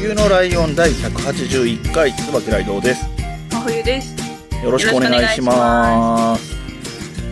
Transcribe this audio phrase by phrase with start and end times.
[0.00, 3.04] 冬のライオン第181回、椿ライドウです。
[3.50, 4.16] 真冬です。
[4.64, 6.56] よろしくお願いします。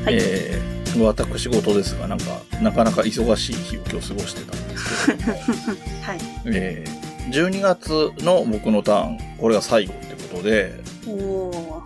[0.04, 0.18] はい。
[0.20, 2.24] えー、私事ですが、なんか、
[2.60, 5.32] なかなか忙しい日を今日過ごしてたんですけど、
[6.04, 6.18] はい。
[6.44, 10.74] えー、12月の僕のターン、これが最後ってことで、
[11.06, 11.82] おお。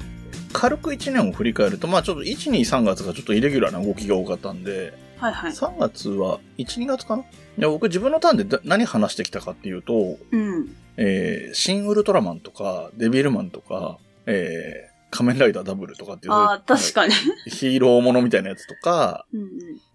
[0.53, 5.53] 軽く1年を振り返ると、まあちょっと1、2、3月がちょっとイレギュラーな動きが多かったんで、はいはい。
[5.53, 7.23] 3月は、1、2月かな？
[7.23, 7.27] い
[7.59, 10.75] や、僕自分のターンでだ何話してきたかっていうと、うん。
[10.97, 17.15] えー、シン・ウルトラマンとか、デビルマンとか、えー、仮面ライダーダブルとかっていう、ああ、確かに。
[17.47, 19.49] ヒーローものみたいなやつとか、うん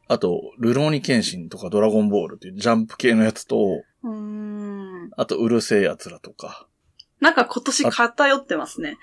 [0.09, 5.09] あと、ルローニケンシンとかドラゴンボールっていうジャンプ系のやつと、うん。
[5.17, 6.65] あと、うるせえ奴らとか。
[7.19, 8.97] なんか今年偏ってますね。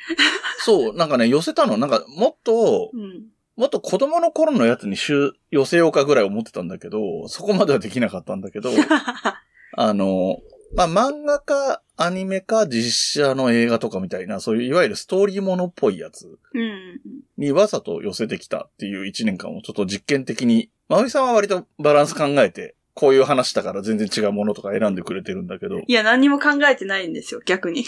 [0.60, 3.26] そう、なんかね、寄せたの、なんか、もっと、うん。
[3.56, 8.70] もっと子供の頃のやつに集寄せようかぐらい思ってたんだけど、そこまではできなかったんだけど、
[9.76, 10.40] あの、
[10.74, 17.00] まあ、漫画か、アニメか、実写の映画とかみたいな、そういういわゆるストーリーものっぽいやつうん。
[17.38, 27.84] にわざと寄せてきたっていう一年間をちょっと実験的に、まおみさんは割とバランス考えて、こういう話だから全然違うものとか選んでくれてるんだけど、いや、何にも考えてないんですよ、逆に。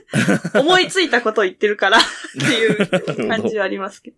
[0.54, 2.00] 思いついたことを言ってるからっ
[2.38, 4.16] ていう感じはありますけど。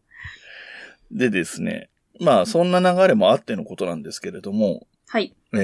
[1.11, 5.35] でですね、まあそんな流れもあってのことなんですけれども、はい。
[5.55, 5.59] えー、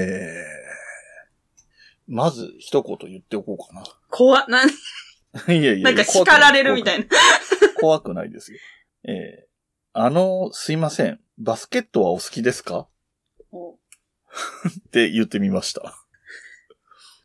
[2.07, 3.83] まず一言言っておこうかな。
[4.09, 4.71] 怖っ、なん、 い
[5.47, 7.05] やいやいやなんか叱られるみたいな。
[7.79, 8.59] 怖くないですよ。
[9.03, 9.47] えー、
[9.93, 11.19] あの、すいません。
[11.37, 12.87] バスケットはお好きですか？
[13.51, 13.77] お っ
[14.91, 15.99] て言ってみました。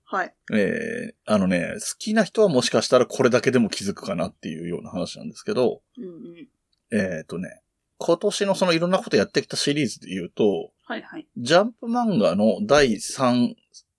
[0.04, 0.34] はい。
[0.52, 6.48] えー、あのね、好きな人はもしかしたらこれだけでも気づくかなっていうような話なんですけど、うんうん。
[6.92, 7.62] えっ、とね、
[8.02, 11.26] 今年のそのいろんなことやってきたシリーズで言うと、はいはい。
[11.36, 13.54] ジャンプ漫画の第3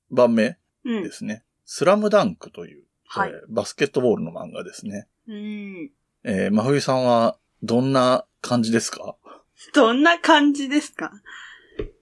[0.10, 1.12] 番目うんで。
[1.12, 1.44] すね。
[1.66, 3.34] スラムダンクという、はいえ。
[3.34, 5.08] ーバスケットボールの漫画ですね。
[5.28, 5.92] うん。
[6.24, 9.16] えー、真冬さんはどんな感じですか？
[9.76, 11.12] どんな感じですか？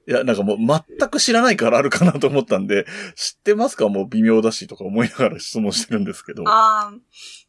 [0.08, 2.86] いや、なんかもう全く知らないからあるかなと思ったんで、
[3.16, 3.90] 知ってますか？
[3.90, 6.44] もう微妙だしとか思いながら質問してるんですけど。
[6.48, 7.00] あー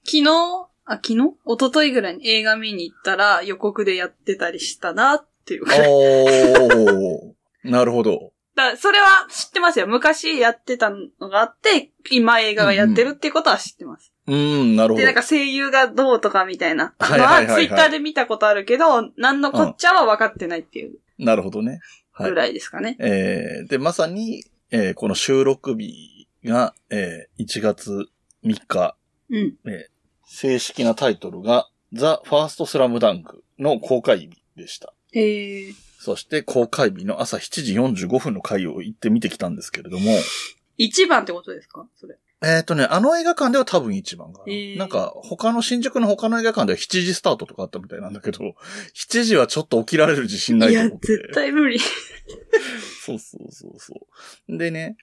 [0.05, 1.15] 昨日、あ、昨日？
[1.47, 5.65] 一昨日ぐらいに映画見に行ったら予告でやってたりしたなっていう。
[5.65, 7.33] おー。
[7.71, 8.33] なるほど。
[8.57, 9.87] らそれは知ってますよ。
[9.87, 14.13] 昔やってたのがあって、今映画がやってるっていうことは知ってます。
[14.27, 15.15] うーん、なるほで、どなん。
[15.15, 21.81] か声優がどうとかみたいなのはツイッターで見たことあるけど、なんのこっちゃは分かってないっていうなるほどね。
[22.13, 22.35] はいぐ。
[22.35, 22.97] らいですかね。
[23.01, 28.09] えー、で、まさに、えーこの収録日が、えー1月
[28.45, 28.97] 3日、
[29.31, 29.55] うん。
[30.33, 34.95] 正式なタイトルが、ザ・ファーストスラムダンクの公開日でした。
[35.13, 35.73] へえ。
[35.99, 37.63] そして公開日の朝7
[37.97, 40.13] 時45分の回を行って見てきたんですけれども、
[40.79, 41.85] 一番ってことですか？
[41.97, 42.17] それ。
[42.43, 44.53] えっ、とね、あの映画館では多分一番かな。
[44.53, 48.39] へーなんか、他の新宿の他の映画館では7時スタートとかあったみたいなんだけど、
[48.95, 51.09] 7時はちょっと起きられる自信ないいや、と思って。
[51.09, 51.79] 絶対無理。
[53.05, 53.95] そうそうそうそ
[54.49, 54.57] う。
[54.57, 54.97] でね、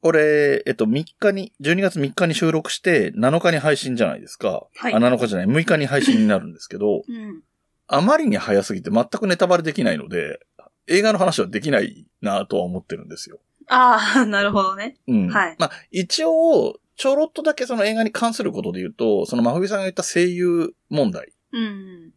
[0.00, 4.66] これ、えっと、3日に、12月3日に収録して、7日に配信じゃないですか。
[4.74, 7.42] はいあ、7日じゃない、6日に配信になるんですけど、うん。
[7.86, 10.40] あまりに早すぎて全くネタバレできないので、
[10.86, 13.40] 映画の話はできないなとは思ってるんですよ。
[13.68, 14.96] ああ、 なるほどね。
[15.06, 15.28] うん。
[15.28, 21.32] はいまあ、一応、ちょろっとだけその映画に関することで言うと、その真冬さんが言った声優問題。
[21.52, 22.12] うん。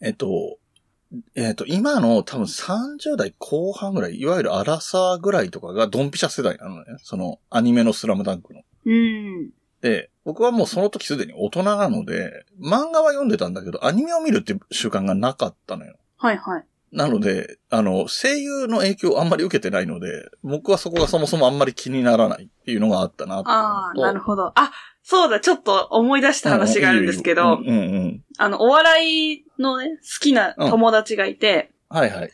[0.00, 0.58] えっと、
[1.34, 6.84] えっと、今の多分30代後半ぐらい、いわゆるアラサーぐらいとかがドンピシャ世代なのね。
[7.02, 8.62] そのアニメのスラムダンクの。
[8.84, 9.50] うん。
[9.80, 15.96] で、僕はもうその時すでに大人なので、漫画は読んでたんだけど、アニメを見るっていう習慣がなかったのよ。
[16.16, 16.64] はいはい。
[16.92, 24.52] なので、あの、声優の影響をあんまり受けてないので、僕はそこがそもそもあんまり気にならないっていうのがあったなああ、なるほど。
[24.54, 28.24] あ、そうだ、ちょっと思い出した話があるんですけどうん、うんうん。
[28.38, 32.30] あの、お笑いのね、好きな友達がいて、はいはい。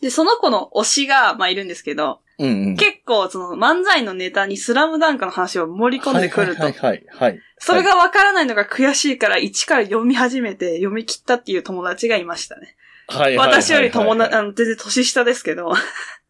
[0.00, 2.76] で、その子の推しが、まあ、いるんですけど、うんうん。
[2.76, 7.40] 結構、その、漫才のネタにスラムダンクの話を盛り込んでくるとはい、はいはい、はい。
[7.58, 12.76] それがわからないのが悔しいから、一から読み始めて、読み切ったっていう友達がいましたね。
[13.08, 13.62] はいはいはいはい。
[13.62, 15.72] 私より友達、あの、全然年下ですけど、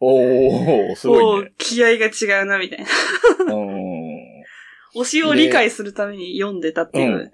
[0.00, 1.52] おー、すごもいうね。
[1.58, 2.84] 気合が違うな、みたい
[3.46, 3.54] な。
[3.54, 4.36] うん
[4.96, 7.32] 推しを理解するために読んでたっていうう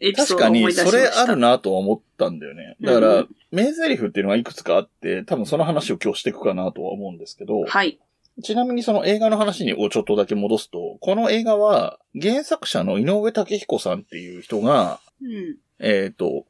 [0.00, 1.16] エピソー確かに、ドを思い出しまそした。
[1.16, 2.76] れあるなとは思ったんだよね。
[2.80, 8.00] だからうん、名台詞っていうのがいくつかあって、多分その話を今日していくかなとは思うんですけど、はい。
[8.42, 15.56] ちなみにその映画の話にをちょっとだけ戻すと、この映画は原作者の井上武彦さんっていう人が、うん。
[15.78, 16.46] えっ、と、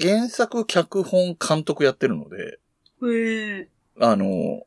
[0.00, 2.58] 原作、脚本、監督やってるので、
[3.02, 3.68] へえ。
[4.00, 4.62] あの、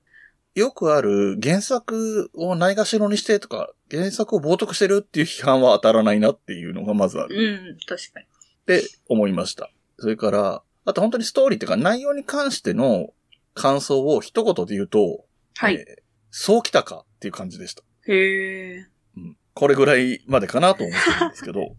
[0.56, 8.26] よくある原作をないがしろにしてとか、原作を冒涜してるっていう批判は当たらないなっていうのがまずあるうん、確かに。
[8.26, 8.30] っ
[8.66, 9.72] て思いました。
[9.98, 13.14] それから、あと本当にストーリーっていうか内容に関しての
[13.54, 15.25] 感想を一言で言うと、
[15.56, 15.75] はい。
[15.75, 17.84] えーそうきたかっていう感じでした。
[18.08, 18.86] へえ。
[19.18, 19.38] うん。
[19.54, 21.75] これぐらいまでかなと思ってるんですけど、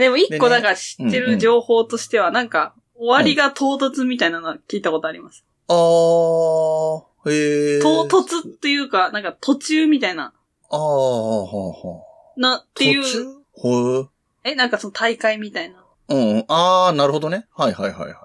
[0.00, 5.44] でも一個なんか知ってる情報としては、なんか、終わりが唐突みたいなのは聞いたことあります。
[5.68, 5.74] あー、
[7.26, 7.82] へー。
[7.82, 10.34] 唐突っていうか、なんか途中みたいな、
[10.70, 12.02] あー、はあ、は
[12.36, 12.40] あ。
[12.40, 13.26] な、っていう、途中？
[13.52, 14.08] ほ
[14.42, 15.84] え、なんかその大会みたいな。
[16.08, 16.44] うんうん。
[16.48, 17.46] あー、なるほどね。
[17.54, 18.16] はいはいはいはい。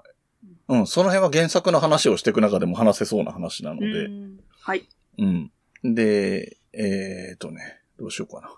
[0.68, 3.86] うん、その辺は原作の話をしていく中でも話せそうな話なので。
[3.86, 4.88] うんはい。
[5.18, 5.52] うん。
[5.84, 8.50] で、えーとね、どうしようかな。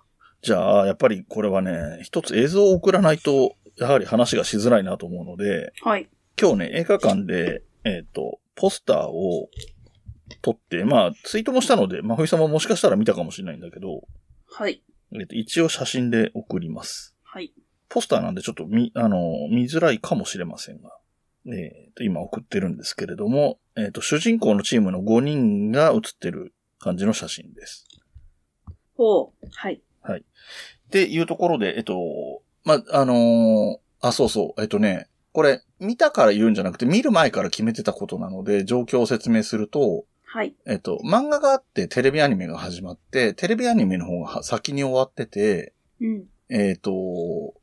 [0.48, 6.08] じゃあ、やっぱりこれはね、一つ映像を送らないと、やはり話がしづらいなと思うので、はい。
[6.40, 9.50] 今日ね、映画館で、えっ、と、ポスターを
[10.40, 14.08] 撮って、まあ、ツイートもしたので、まあ、ふいさんももしかしたら見たかもしれないんだけど、
[14.50, 14.82] はい。
[15.12, 17.14] えっ、と、一応写真で送ります。
[17.24, 17.52] はい。
[17.90, 19.18] ポスターなんでちょっと見、あの、
[19.50, 20.96] 見づらいかもしれませんが、
[21.46, 27.84] えっ、と、今送ってるんですけれども、えっ、と、主人公のチームの5人が写ってる感じの写真です。
[28.96, 29.48] ほう。
[29.52, 29.82] はい。
[30.06, 40.54] っていうところで、えっと、ま、あのーあ、そうそう、えっとね、これ、見たから言うんじゃなくて、見る前から決めてたことなので、状況を説明すると、はい。
[40.66, 46.24] えっと、漫画があってテレビアニメが始まって、テレビアニメの方が先に終わってて、うん。
[46.50, 47.54] えっと、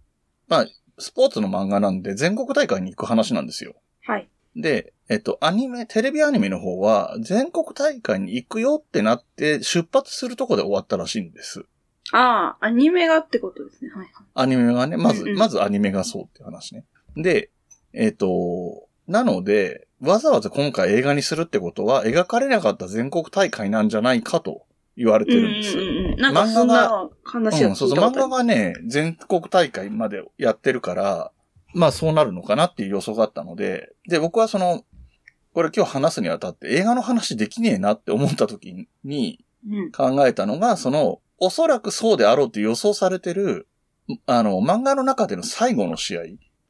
[0.48, 0.68] まあ、
[0.98, 3.76] スポーツの漫画なんで全国大会に行く話なんですよ。
[4.02, 4.28] はい。
[4.56, 11.66] で、えっと、アニメ、テレビアニメの方は全国大会に行くよってなって出発するとこで終わったらしいんです。
[12.12, 13.92] ああ、アニメがってことですね。
[13.92, 14.08] はい。
[14.34, 16.86] アニメがね、まず、うんうんまずアニメがそうっていう話ね。
[17.16, 17.50] で、
[17.94, 24.66] えっ、と、なので、わざわざ今回映画にするってことは、描かれなかった全国大会なんじゃないかと
[24.98, 25.78] 言われてるんです。
[25.78, 26.18] うんうんうん。
[26.18, 28.14] なんかそんな話をうん、そうそう、漫。
[28.14, 31.32] 画がね、全国大会までやってるから、
[31.74, 34.84] まあそうなるのかなっていう予想があったので、で、僕はその、
[35.54, 39.92] これ今日話すにあたって映画の話できねえなって思った時にうん。
[39.92, 43.68] 考えたのが、その、おそらくそうであろうって予想されてる、
[44.26, 46.22] あの、漫画の中での最後の試合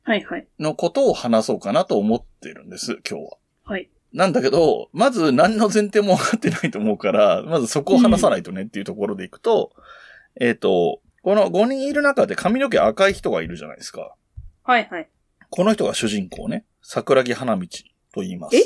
[0.03, 0.47] はいはい。
[0.59, 3.37] のことを話そうかなと思ってるんです、今日は。
[3.63, 3.89] はい。
[4.13, 9.73] なんだけど、まず何の前提も分かってないと思うから、まずそこを話さないとねっていうところでいくと、
[10.39, 14.15] えっ、と、この5人いる中で髪の毛赤い人がいるじゃないですか。
[14.63, 15.09] はいはい。
[15.49, 16.65] この人が主人公ね。
[16.81, 17.67] 桜木花道
[18.13, 18.55] と言います。
[18.55, 18.59] え？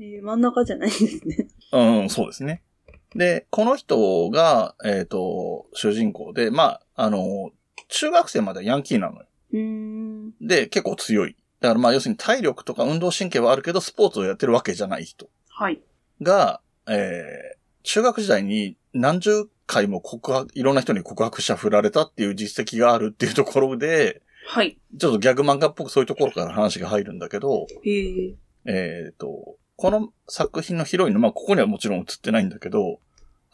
[0.00, 1.46] えー真ん中じゃないですね。
[1.72, 2.62] うん、そうですね。
[3.14, 7.50] で、この人が、えっ、と、主人公で、まあ、あの、
[7.88, 9.26] 中学生まではヤンキーなのよ。
[10.40, 11.36] で、結構強い。
[11.60, 15.80] だからまあ、要するに体力とか運動神経はあるけど、スポーツをやってるわけじゃない人はい。
[16.20, 24.76] が、えー、中学時代に何十回も告白、いろんな人に告白者振られたっていう実績があるっていうところで、はい。
[24.98, 27.66] ちょっとギャグ漫画っぽくそういうところから話が入るんだけど。
[28.66, 33.00] えっ、と、この作品のヒロインの、まあ、ここにはもちろん映ってないんだけど、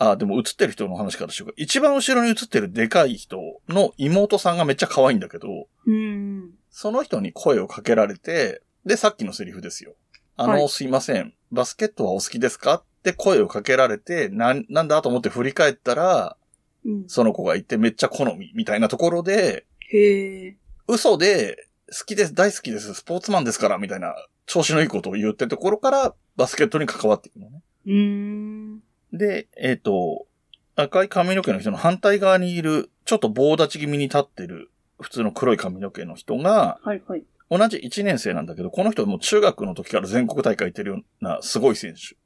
[0.03, 1.55] あ、でも映ってる人の話からしようか。
[1.59, 3.39] 一番後ろに映ってるでかい人
[3.69, 6.51] の妹さんがめっちゃ可愛いんだけど、うーん。
[6.71, 9.93] その人に声をかけられて、で、さっきのセリフですよ。
[10.39, 11.35] あの、はいすいません。
[11.53, 16.37] バスケットはお好きですかって声をかけられて、なん、なんだと思って振り返ったら、
[16.87, 17.05] うん。
[17.07, 20.57] その子がいてめっちゃ好みみたいなところで、へえ。
[20.89, 24.15] 嘘で、好きです、大好きです、スポーツマンですから、みたいな、
[24.47, 27.61] 調子のいいことを言ってるところから、バスケットに関わっていくのね。
[27.85, 27.93] うー
[28.77, 28.81] ん。
[29.13, 30.27] で、えっ、と、
[30.77, 37.25] 赤い髪の毛の人の反対側にいる、ちょっと棒立ち気味に立ってる、普通の黒い髪の毛の人が、はいはい。
[37.51, 42.19] 同じ1年生なんだけど、この人はもう中学の時から全国大会行ってるようなすごい選手っ。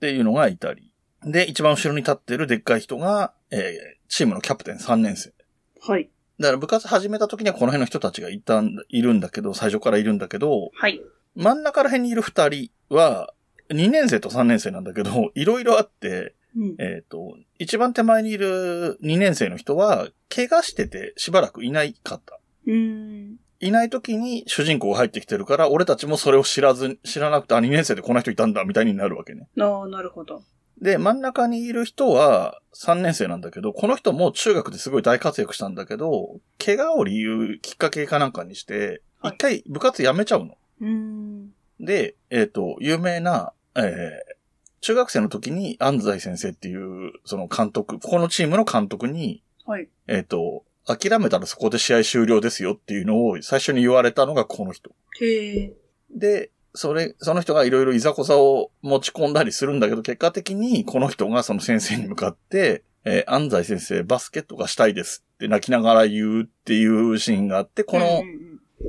[0.00, 0.92] ていうのがいたり。
[1.24, 5.32] で、一番後ろに立ってるでっかい人が、えーチームのキャプテン3年生。
[5.80, 6.10] はい。
[6.40, 11.00] だから部活始めた時にはこの辺の人たちがいたんだ、いるんだけど、最初からいるんだけど、はい。
[11.36, 13.32] 真ん中ら辺にいる2人は、
[13.70, 16.76] 2年生と3年生なんだけど、 いろいろあって、うん。
[16.78, 22.38] えっ、と、一番手前にいる2年生の人は、怪我しててしばらくいないかった。
[22.66, 23.36] うーん。
[23.60, 29.48] いない時に主人公が入ってきてるから、俺たちもそれを知らず、知らなくて、あ、2年生でこの人いたんだ、みたいになるわけね。
[29.58, 30.42] ああ、なるほど。
[30.80, 40.56] で、真ん中にいる人は3年生なんだけど、この人も中学ですごい大活躍したんだけど、怪我を理由、きっかけかなんかにして、はい一回部活辞めちゃうの。
[40.80, 41.50] うーん。
[41.80, 44.38] で、えっ、と、有名な、えー
[44.80, 49.88] 中学生の時に安西先生っていう、その監督、このチームの監督に、はい。
[50.06, 54.90] えっ、と、諦めたらそこで試合終了ですよっていうのを最初に言われたのがこの人。
[55.20, 55.72] へえ。
[56.10, 68.22] で、それ、その人がいろいろいざこざを持ち込んだりするんだけど、結果的にこの人がその先生に向かって、えー安西先生、バスケットがしたいですって泣きながら言うっていうシーンがあって、この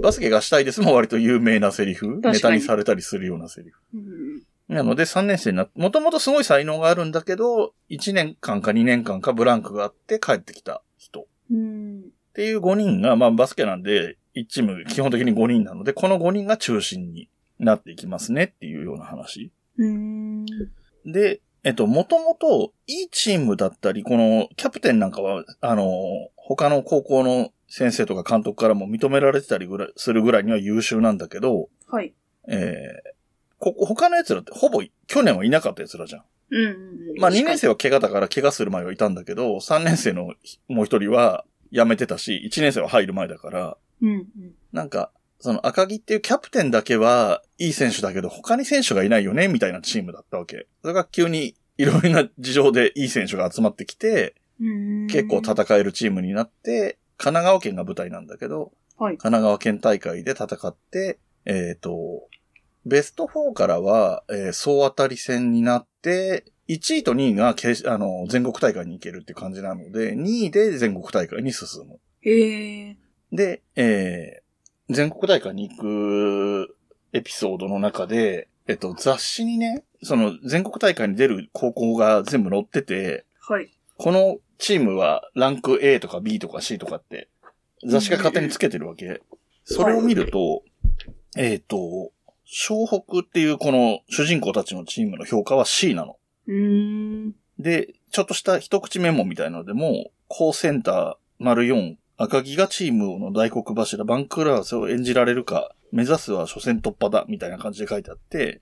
[0.02, 3.82] バスケがしたいですも割と有名なセリフ、ネタにされたりするようなセリフ。
[4.70, 11.28] なので3年生になって、もともとすごい才能があるんだけど、1年間か2年間かブランクがあって帰ってきた人。
[11.52, 12.02] うん。
[12.02, 19.52] っていう5人が、まあバスケなんで、1チーム基本的に5人なので、この5人が中心になっていきますねっていうような話。
[19.78, 20.46] うん。
[21.04, 32.14] で、えっと、もともといいチームだったり、このキャプテンなんかは、あの、他の高校の先生とか監督からも認められてたりぐらい、するぐらいには優秀なんだけど、はい。
[32.48, 33.09] えー、
[33.60, 36.24] ここ、他の奴らってほぼ去年はいなかった奴らじゃん。
[36.52, 36.74] うんうんう
[37.18, 37.20] ん。
[37.20, 40.34] まあ2年生は怪我だから怪我する前はいたんだけど、3年生の
[40.68, 44.28] もう一人は辞めてたし、1年生は入る前だから、うんうん。
[44.72, 50.68] なんか、その赤木っていうキャプテンだけはいい選手だけど、他に選手がいないよね、みたいなチームだったわけ。
[50.82, 62.28] それが急にいろいろな事情でいい選手が集まってきて、うん結構戦えるチームになって、神奈川県が舞台なんだけど、はい神奈川県大会で戦って、えっ、と、
[62.86, 72.00] ベスト4からは、えー総当たり戦になって、1位と2位が決あの全国大会に行けるって感じなので、2位で全国大会に進む。
[72.22, 72.98] へえ。
[73.32, 74.50] で、えー
[74.90, 76.76] 全国大会に行く
[77.14, 83.70] エピソードの中で、えっと、雑誌にね、その全国大会に出る高校が全部載ってて、はい。
[83.98, 87.30] このチームはランク A とか B とか C とかって
[87.88, 89.22] 雑誌が勝手につけてるわけ。
[89.64, 90.64] それを見ると、
[91.38, 92.12] えっ、と、
[92.52, 96.18] 湘北っていうこの主人公たちのチームの評価は C なの。
[97.60, 108.62] で、ちょっとした一口メモみたいなのでも、高センター丸4、赤木がチームの大黒柱、バンクラースを演じられるか、目指すは初戦突破だ、みたいな感じで書いてあって。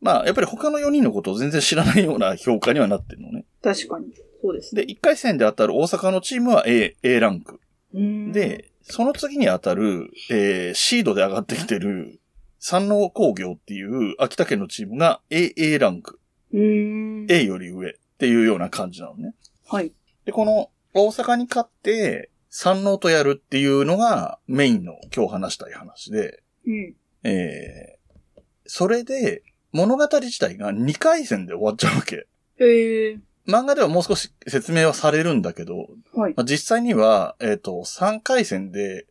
[0.00, 3.44] まあ、やっぱり他の4人のことを全然知らないような評価にはなってるのね。
[3.62, 4.06] 確かに。
[4.42, 4.84] そうですね。
[4.84, 7.60] で、1回戦で当たる大阪のチームは A、A ランク。
[7.92, 12.20] で、その次に当たる、えー、シードで上がってきてる、
[12.58, 16.20] 山王工業っていう秋田県のチームが AA ランク。
[16.52, 17.26] うーん。
[17.30, 19.34] A より上っていうような感じなのね。
[19.66, 19.92] はい。
[20.24, 26.94] で、この大阪に勝って、山王とやるっていうのがメインの今日話したい話で、うん。
[27.24, 32.26] えー、それで物語自体が2回戦で終わっちゃうわけ。
[32.58, 33.18] へえ。
[33.46, 36.34] 漫画ではもう少し説明はされるんだけど、はい。
[36.36, 39.06] まあ、実際には、えっ、と、3回戦で、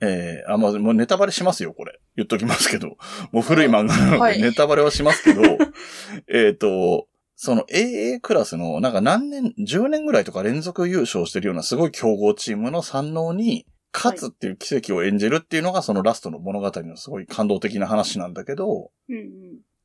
[0.00, 1.98] えー、あ、まあ、もうネタバレしますよ、これ。
[2.16, 2.96] 言っときますけど。
[3.32, 5.42] もう古い漫画なので、はいネタバレはしますけど、
[6.28, 19.24] えっと、その AA クラスの、なんか何年、10年ぐらいとか連続優勝してるようなすごい強豪チームの三能に、勝つっていう奇跡を演じるっていうのがそのラストの物語のすごい感動的な話なんだけど、うんうん。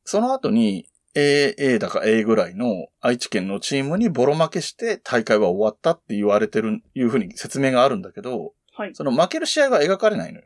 [0.03, 8.95] その後に A、A だか A ぐらいの愛知県のチームにボロ負けして大会は終わったって言われてる、いうふうに説明があるんだけど、はい。
[8.95, 10.45] その負ける試合が描かれないのよ。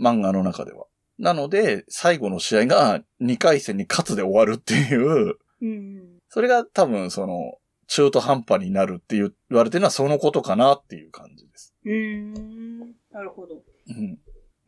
[0.00, 0.86] 漫画の中では。
[1.18, 6.18] なので、最後の試合が2回戦に勝つで終わるっていう、うん。
[6.28, 11.74] それが多分その、中途半端になるって言われてるのはそのことかなっていう感じです。
[11.84, 12.78] うーん。
[13.10, 13.56] なるほど。
[13.88, 14.18] うん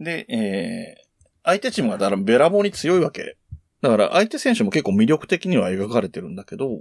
[0.00, 3.37] で、えー、相手チームがだからべらぼうに強いわけ。
[3.81, 6.78] だから相手選手も結構魅力的には描かれてるんだけど、うんう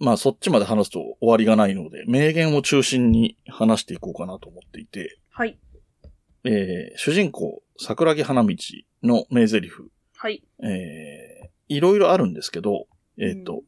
[0.00, 5.58] まあそっちまで話すと終わりがないので、名言を中心に話していこうかなと思っていて、はい。
[6.44, 8.56] えー、主人公、桜木花道
[9.02, 9.70] の名台詞、
[10.16, 10.42] はい。
[10.62, 12.86] えー、いろいろあるんですけど、
[13.18, 13.60] えっ、と、うん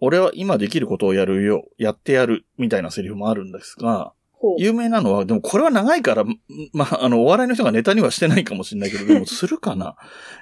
[0.00, 4.56] 俺は今できることをやるよ、やってやる、みたいなセリフもあるんですが、ほう。
[4.58, 6.38] 有名なのは、でもこれは長いから、ん
[6.72, 9.96] まあ、あの、お笑いの人がネタにはしてないかもしれないけど、 でもするかな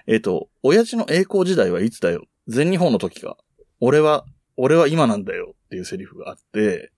[0.07, 3.37] えっと、親父の栄光時代はいつだよ全日本の時か。
[3.81, 4.25] 俺は、
[4.59, 6.91] 俺は今なんだよっていうセリフがあって。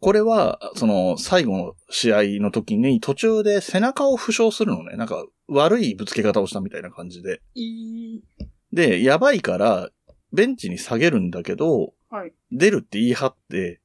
[0.00, 4.96] これは、その、最後の試合の時に途中で背中を負傷するのね。
[4.96, 7.40] なんか、悪いぶつけ方をしたみたいな感じで。
[8.72, 9.90] で、やばいから、
[10.32, 12.32] ベンチに下げるんだけど、はい。
[12.52, 13.80] 出るって言い張って、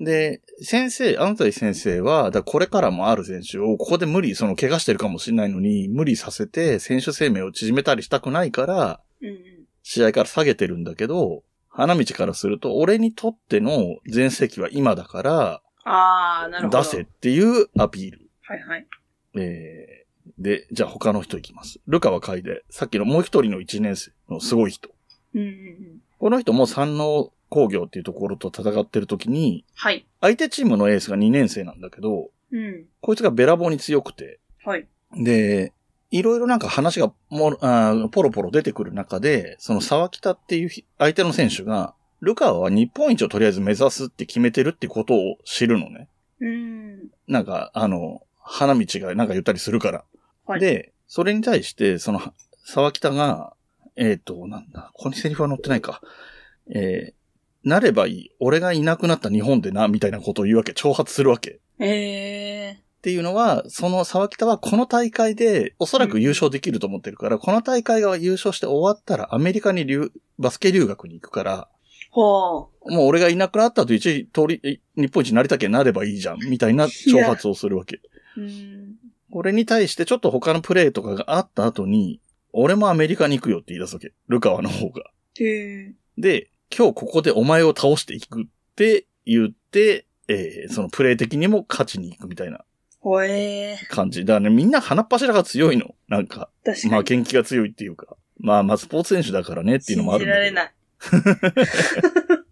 [0.00, 9.36] で、先生、安西先生は、だこれからもある選手を、ここで無理、その怪我してるかもしれないのに、無理させて選手生命を縮めたりしたくないから、うんうん。
[9.82, 11.42] 試合から下げてるんだけど、
[11.76, 16.78] 花道からすると、俺にとっての全盛期は今だから、あー、なるほど。
[16.78, 18.30] 出せっていうアピール。
[18.42, 18.86] はいはい。
[19.36, 21.80] えー、で、じゃあ他の人いきます。
[21.88, 24.88] ルカは海で、さっきのもう一人の一年生のすごい人。
[25.34, 26.00] うんうんうん。
[26.20, 30.06] この人も山王工業っていうところと戦ってる時に、はい。
[30.20, 32.84] 相手チームのエースが2年生なんだけど、うん。
[33.00, 34.86] こいつがべらぼうに強くて、はい。
[35.16, 35.72] で、
[36.14, 46.08] いろいろなんか話がもあーポロポロ出てくる中で、その沢北っていうひ相手の選手が、ルカワは日本一をとりあえず目指すって決めてるってことを知るのね。
[46.40, 47.08] うん。
[47.26, 50.04] なんか、あの、花道がなんか言ったりするから。
[50.46, 52.22] はい。、で、それに対して、その、
[52.64, 53.54] 沢北が、
[53.96, 56.00] えっ、と、なんだ、ここにセリフは載ってないか。
[56.68, 57.14] えー
[57.66, 58.30] なればいい。
[58.40, 60.72] 俺がいなくなった日本でな、みたいなことを言うわけ。
[60.72, 61.60] 挑発するわけ。
[61.78, 72.10] えっていうのは、その沢北はこの大会でおそらく優勝できると思ってるから、この大会が優勝して終わったらアメリカに留バスケ留学に行くから、ー。
[72.12, 78.00] ほもう俺がいなくなった後一時通り、日本一になりたけなればいいじゃん、みたいな挑発をするわけ。
[78.38, 78.40] う。
[78.40, 78.94] うん。
[79.30, 82.22] これに対してちょっと他のプレーとかがあった後に、
[82.54, 84.14] 俺もアメリカに行くよって言い出すわけ。
[84.28, 85.10] ルカワの方が。
[86.16, 88.46] で、今日ここでお前を倒していくっ
[88.76, 92.64] て言って、えーそのプレー的にも勝ちに行くみたいな
[93.04, 93.86] ほえー。
[93.88, 94.24] 感じ。
[94.24, 95.94] だからね、みんな鼻っ柱が強いの。
[96.08, 96.92] なんか、確かに。
[96.92, 98.16] まあ、元気が強いっていうか。
[98.38, 100.46] まあまあ、スポーツ選手だからねっていうのもあるんだけど。
[100.46, 102.44] 信じられない。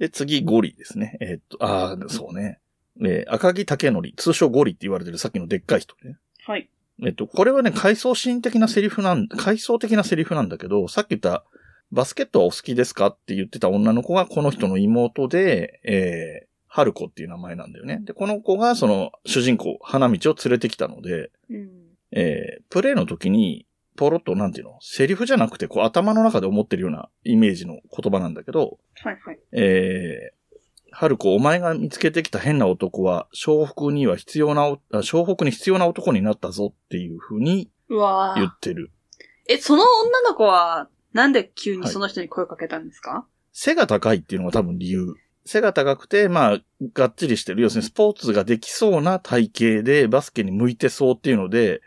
[0.00, 1.16] で、次、ゴリですね。
[1.20, 2.60] えーっと、ああ、そうね。
[3.00, 6.18] えー赤木武則、通称ゴリって言われてるさっきのでっかい人ね。
[6.44, 6.68] はい。
[7.02, 11.44] えっと、これはね、回想シーン的なセリフなん、回想的なセリフなんだけど、さっき言った、
[11.90, 18.00] バスケットはお好きですかって言ってた女の子がこの人の妹で、えー、春子っていう名前なんだよね。
[18.04, 21.70] で、この子がその主人公、花道を連れてきたので、うん。
[22.12, 29.38] えー、プレイの時に、ポロッとなんていうのセリフじゃなくて、こう頭の中で思ってるようなイメージの言葉なんだけど、はいはい。
[29.52, 30.58] えー、
[30.92, 38.40] 春子、お前が見つけてきた変な男は、湘北には必要なお、あ湘北に必要な男になったぞっていう風にうわー。
[38.40, 38.92] 言ってる。
[39.48, 45.14] え、その女の子は、なんで急にその人に声かけたんですか、背が高いっていうのが多分理由。
[45.48, 46.58] 背が高くて、まあ、
[46.94, 47.62] がっちりしてる。
[47.62, 51.80] 要するにスポーツができそうな体型で、バスケに向いてそうっていうので、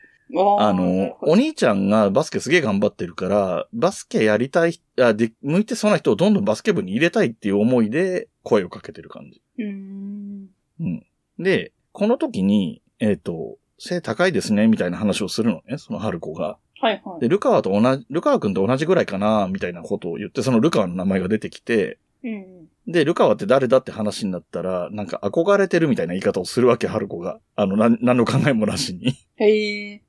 [0.59, 9.41] あの、お兄ちゃんがバスケすげえ頑張ってるから、バスケやりたい、あで、向いてそうな人をどんどんバスケ部に入れたいっていう思いで声をかけてる感じ。
[9.59, 10.47] うーん。
[10.79, 11.05] うん。
[11.37, 16.57] で、この時に、えっ、と、背高いですね、みたいな話をするのね、その春子が。
[16.79, 17.19] はいはい。
[17.19, 22.60] で、ルカワと同じ、ルカワ君と同じぐらいかな、みたいなことを言って、そのルカワの名前が出てきて、うん。
[22.87, 27.39] で、ルカワって誰だって話になったら、なんか憧れてるみたいな言い方をするわけ、春子が。
[27.55, 29.15] あの、なん、何の考えもなしに。
[29.37, 30.01] へえ。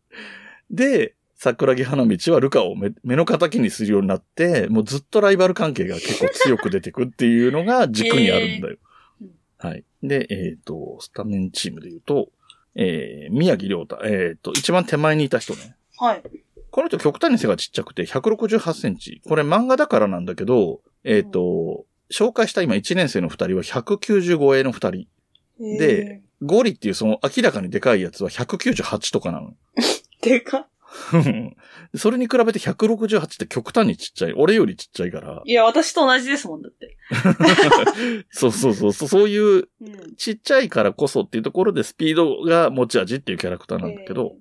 [0.70, 8.76] で、桜木花道はルカワを目目の敵にするようになって、もうずっとライバル関係が結構強く出てくっていうのが 軸にあるんだよ。
[9.58, 9.84] はい。
[10.02, 12.30] で、えっ、と、スタメンチームで言うと、
[12.76, 15.74] えー、宮城亮太、えっ、と、一番手前にいた人ね。
[15.98, 16.22] はい。
[16.70, 19.20] この人極端に背がちっちゃくて168センチ。
[19.26, 25.06] これ漫画だからなんだけど、えっ、と、紹介した今1年生の2人は190超えの2
[25.58, 25.78] 人。
[25.78, 29.54] で、ゴリっていうその明らかにでかいやつは198とかなの。
[30.22, 30.66] でかっ。
[31.96, 34.32] それに比べて168って極端にちっちゃい。
[34.34, 35.42] 俺よりちっちゃいから。
[35.44, 36.96] いや、私と同じですもんだって。
[38.30, 39.08] そうそうそうそう。
[39.08, 40.16] そういううん。
[40.16, 44.36] ちっちゃいからこそっていうところでスピードが持ち味っていうキャラクターなんだけど、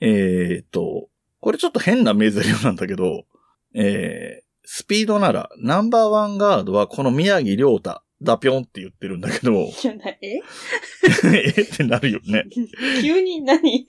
[0.00, 1.08] えーっと、
[1.40, 3.24] これちょっと変な名台詞なんだけど、
[3.74, 9.68] えー、スピードならナンバーワンガードはこの宮城亮太、ダピョンって言ってるんだけど、
[10.22, 10.40] え？
[11.56, 11.60] え？
[11.60, 12.46] ってなるよね。
[13.02, 13.86] 急に何？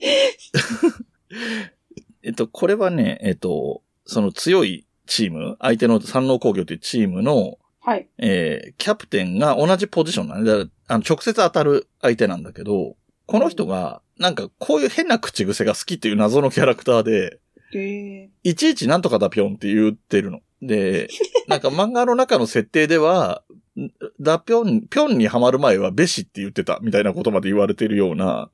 [2.22, 8.08] えっと、これはね、えっと、その強いチーム、相手の山王工業というチームの、はい。
[8.18, 17.38] えー、キャプテンが同じポジションなんで、あの直接当たる相手なんだけど、この人が、なんかこういう変な口癖が好きっていう謎のキャラクターで、
[17.72, 18.30] へえ。
[18.42, 20.40] いちいちなんとかだぴょんって言ってるの。
[20.62, 21.08] で、
[21.48, 23.42] なんか漫画の中の設定では、
[23.78, 23.90] ん
[24.20, 28.50] だぴょん、ぴょんにはまる前はべしって言ってたみたいなことまで言われてるような、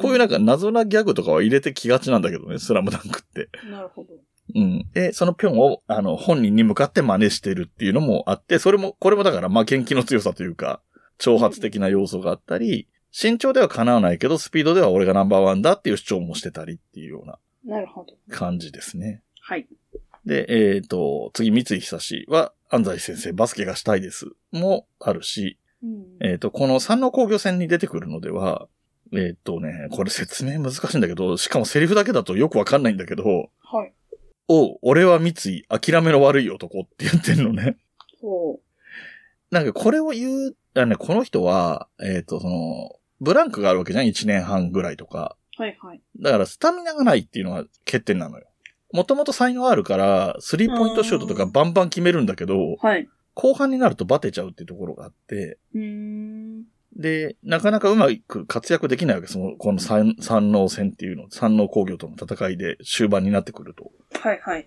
[0.00, 3.48] こういうなんか謎なギャグとかは入れてきがちなんだけどね、スラムダンクって。
[3.70, 4.14] なるほど。
[4.54, 4.86] うん。
[4.92, 10.80] で、そのぴょんを、あの、本人に向かって真似してるっていうのもあって、それも、これもだから負けん気の強さというか、
[11.18, 18.14] 挑発的な要素があったり、身長では叶わないけど、スピードでは俺がナンバーワンだっていう主張もしてたりっていうようななるほど。
[18.30, 19.22] 感じですね。
[19.40, 19.66] はい。
[20.26, 24.26] で、えっ、と、次、三井久志は、安西先生、バスケがしたいです。
[24.50, 26.04] もあるし、うん。
[26.20, 28.66] えっ、と、この三能工業戦に出てくるのでは、
[29.12, 33.92] えっ、とね、これ説明難しいんだけど、しかもセリフだけだとよくわかんないんだけど、はい。
[34.48, 37.76] おう、俺は三井、諦めの悪い男って言ってんのね。
[38.20, 38.58] ほ
[39.52, 45.36] なんかこれを言う、あね、この人は、えっ、と、その、ブランクがあるわけじゃん ?1 年半ぐらいとか。
[45.58, 45.62] う。
[45.62, 46.00] はいはい。
[46.20, 48.46] だからスタミナがないっていうのが欠点なのよ。
[48.96, 53.06] もともと才能あるから、スリーポイントシュートとかバンバン決めるんだけど、はい。
[53.34, 55.58] 後半になるとバテちゃうっていうところがあって。
[56.96, 63.92] で、なかなかうまく活躍できないわけその、この三三能戦っていうの、三能工業との戦いで終盤になってくると。
[64.18, 64.66] はいはい。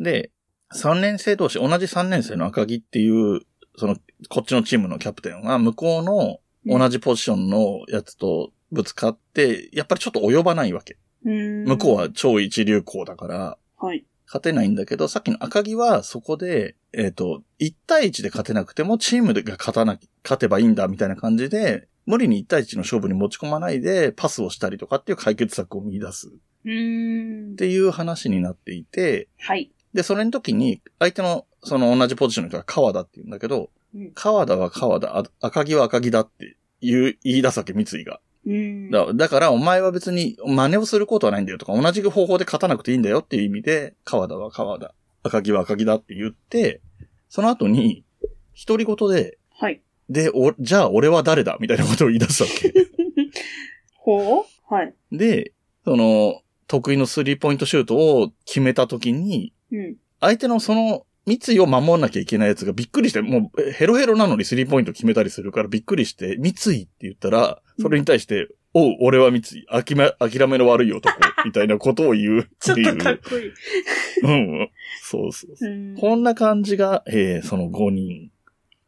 [0.00, 0.30] で、
[0.72, 3.40] 三年生同士、同じ三年生の赤木っていう、
[3.76, 3.96] その、
[4.30, 10.96] こっちのチームのキャプテンは、向こうの同じポジションのやつとぶつかって、やっぱりちょっと及ばないわけ。
[11.26, 14.04] 向こうは超一流校だから、はい。
[14.26, 26.30] 勝てないんだけど、さっきの赤木はそこで、えっ、と、1対1で勝てなくてもチームが勝たなき、勝てばいいんだみたいな感じで、無理に1対1の勝負に持ち込まないでパスをしたりとかっていう解決策を見出すっ
[26.64, 27.56] うーん。
[27.56, 29.70] ていう話になっていて、はい。
[29.92, 38.20] で、それの時に相手のその同じポジションの人が川田って言うんだけど、うん川田は川田、あ赤木は赤木だって言う、言い出すわけ、三井が。
[38.92, 46.80] だだから、お前は別に真似をすることはないんだよとか、同じ方法で勝たなくていいんだよっていう意味で、川田は川田、赤木は赤木だって言って、
[47.28, 48.04] その後に、
[48.66, 49.82] 独り言で、はい。
[50.08, 52.72] で、お、じゃあ俺は誰だみたいなことを言い出すわけ。
[53.98, 54.44] ほう？
[54.72, 54.94] はい。
[55.10, 55.52] で、
[55.84, 59.96] その、得意のスリーポイントシュートを決めた時に、うん。
[60.20, 72.98] 相手のその、三井を守んなきゃいけないやつがびっくりして、もうヘロヘロなのにスリーポイント決めたりするからびっくりして、三井って言ったら、それに対して、おう、俺は三井、諦め、諦めの悪い男、みたいなことを言うって ちょっいう。
[72.98, 73.52] とかっこいい。
[74.22, 74.30] う
[74.64, 74.70] ん。
[75.02, 75.96] そうそうそうう。
[75.98, 78.30] こんな感じが、えー、その5人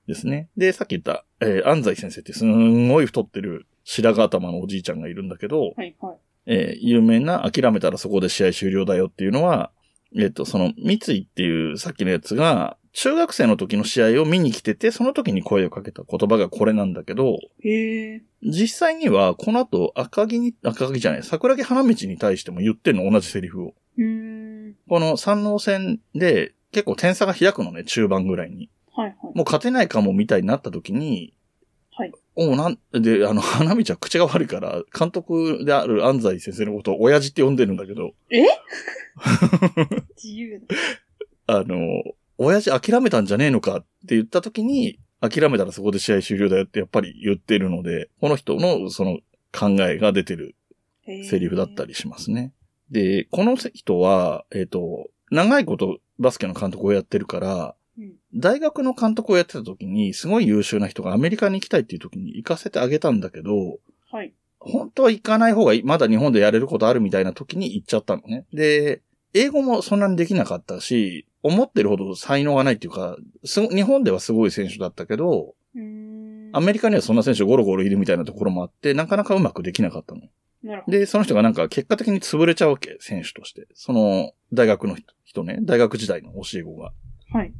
[0.07, 0.49] ですね。
[0.57, 6.17] で、さっき言った、えー、安西先生ってすんごい太ってる白髪頭のおじいちゃんがいるんだけど、はいはい。
[6.47, 9.71] えー有名な諦めたらそこで試合終了だよっていうのは、
[10.17, 17.39] えっ、と、その三井っていうさっきのやつが、中学生の時の試合を見に来てて、その時に声をかけた言葉がこれなんだけど。
[18.43, 23.75] 実際にはこの後赤木に、赤木じゃない、桜木花道に対しても言ってんの同じセリフを。
[24.89, 28.71] この三能戦で結構点差が開くのね、中盤ぐらいに。
[28.93, 29.17] はいはい。
[29.37, 31.35] もう勝てないかもみたいになった時に、はい。
[32.41, 38.15] おうなん、で、あの、花道は口が悪いから、監督である安西先生のことを親父って呼んでるんだけど、
[40.23, 40.63] 自由
[41.49, 41.77] あの、
[42.39, 49.19] 親父諦めたんじゃねえのかって言った時に、諦めたらそこで試合終了だよってやっぱり言ってるので、この人のその
[49.53, 50.55] 考えが出てる
[51.09, 51.25] だ。
[51.25, 52.53] セリフだったりしますね。
[52.89, 57.73] で、この人は、えっ、と、長いことバスケの監督をやってるから、うん
[58.35, 63.79] 大学の監督をやってた時に、すごい優秀な人がアメリカに行きたいっていう時に行かせてあげたんだけど、
[64.11, 64.33] はい。
[64.61, 65.83] 本当は行かない方がいい。
[65.83, 68.47] まだ日本でやれることあるみたいな時に行っちゃったのね。
[68.53, 69.03] で、
[69.35, 75.55] 英語もそんなにできなかったし、思ってるほど才能がないっていうか、日本ではすごい選手だったけど。
[76.53, 80.23] アメリカにはそんな選手ゴロゴロいるみたいなところもあって、なかなかうまくできなかったの。
[80.89, 83.69] で、その人がなんか結果的に潰れちゃうわけ、選手として。
[83.75, 86.93] その、大学の人人ね、大学時代の教え子が。
[87.33, 87.53] はい。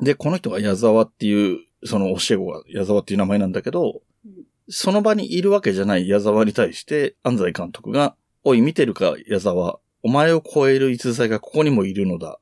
[0.00, 4.32] で、この人が矢沢っていう、その教え子が矢沢っていう名前なんだけど、うん
[4.70, 9.78] その場にいるわけじゃない矢沢に対して、安西監督が、おい、見てるか、矢沢。
[10.02, 12.38] お前を超える逸材がここにもいるのだ。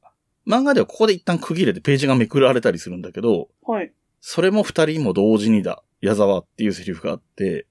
[0.47, 3.93] 漫画ではここで一旦区切れてページがめくられたりするんだけど、はい。
[4.21, 5.83] それも二人も同時にだ。
[6.01, 7.67] 矢沢っていうセリフがあって。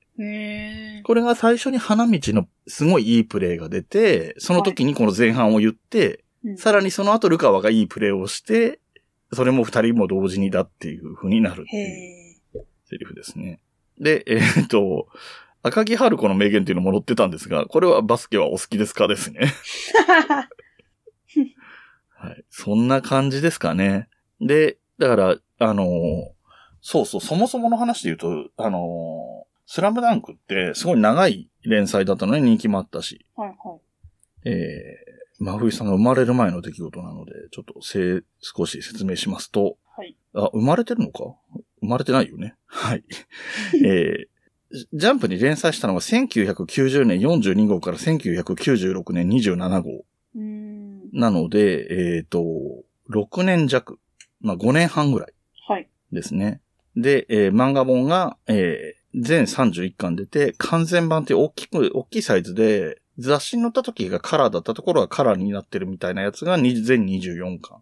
[1.03, 6.25] これが最初に花道のすごいいいプレーが出て、その時にこの前半を言って、うん
[6.57, 8.79] さらにその後ルカワがいいプレーをして、
[9.35, 12.59] それも二人も同時にだっていう風になるってへいうえ。
[12.85, 13.59] セリフですね。
[13.99, 15.07] で、えーっと、
[15.63, 19.51] 赤木春子の名言っていうのも載ってたんですが、これはバスケはお好きですかですね。
[22.09, 22.43] はい。
[22.49, 24.07] そんな感じですかね。
[24.39, 25.87] で、だから、あのー
[26.87, 33.25] そうそう、そもそもの話で言うと、あのースラムダンクってすごい長い連載だったのね、人気もあったし。
[33.35, 34.49] はいはい。
[34.49, 40.15] えー、真冬さんが生まれる前の出来事なので、ちょっとせ少し説明しますと、はい。
[40.33, 41.35] あ、生まれてるのか？
[41.81, 42.55] 生まれてないよね。
[42.65, 43.03] はい。
[43.83, 50.05] えー、 ジャンプに連載したのが1990年42号から1996年27号。
[50.35, 51.09] うーん。
[51.13, 52.43] なので、えっ、と、
[53.09, 53.99] 6年弱。
[54.41, 55.33] まあ、5年半ぐらい
[55.67, 55.89] はい。
[56.11, 56.61] ですね。
[56.95, 67.81] で、えー漫画本が、えー全31巻出て、完全版って大きく、大きいサイズで、雑誌に載った時がカラーだったところはカラーになってるみたいなやつがに全24巻。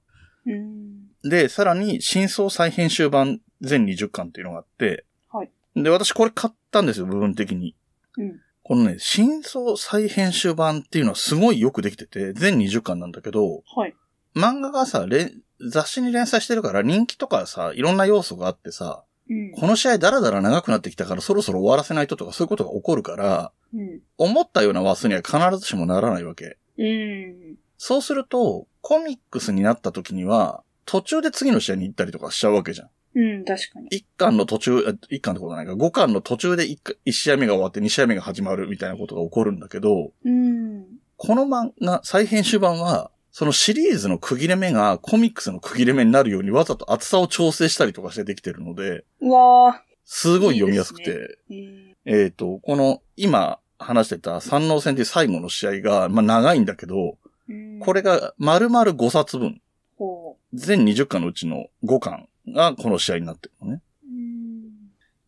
[1.24, 5.44] で、さらに、真相再編集版全20巻っていうのがあって、は
[5.76, 7.76] で、私これ買ったんですよ、部分的に。
[8.18, 8.40] うん。
[8.62, 13.96] このね、真相再編集版っていうのはすごいよくできてて、全20巻なんだけど、はい。
[14.36, 19.52] 漫画がさ、連雑誌に連載してるから人気とかさ、いろんな要素があってさ、うん。
[19.52, 24.00] この試合だらだら長くなってきたからそろそろ終わらせないととかそういうことが起こるから、うん。
[24.18, 26.58] 思ったような話数には必ずしもならないわけ。
[26.78, 27.56] うん。
[27.78, 32.90] そうすると、コミックスになった時には、途中で次の試合に行ったりとかしちゃうわけじゃん。
[33.16, 33.88] うん、確かに。
[33.92, 40.86] 一巻の途中、え一巻ってことないか、五巻の途中で一か一試合目が終わって二試合目が始まるみたいなことが起こるんだけど、うん。
[41.18, 52.26] この漫画、再編集版は、そのシリーズの区切れ目がコミックスの区切れ目になるようにわざと厚さを調整したりとかしてできてるので、うわすごい読みやすくて、いいでー。
[52.26, 57.18] えっ、と、この今話してた三能戦っていう最後の試合が、まあ長いんだけど、
[57.50, 57.80] うん。
[57.80, 59.60] これが丸々5冊分、
[59.98, 63.82] ほ全20巻のうちの5巻がこの試合になってるのね。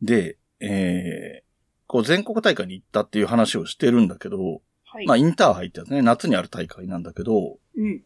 [0.03, 1.43] で、えー、
[1.87, 5.07] こう全国大会に行ったっていう話をしてるんだけど、はい。
[5.07, 8.03] まあインターハイってやつね、夏にある大会なんだけど、うん。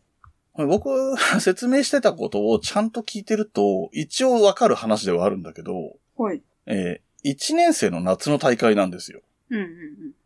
[0.67, 6.41] 僕、 説明してたことをちゃんと聞いてると、一応わかる話ではあるんだけど、はい。
[6.65, 9.21] えー、1年生の夏の大会なんですよ。
[9.49, 9.67] うんうん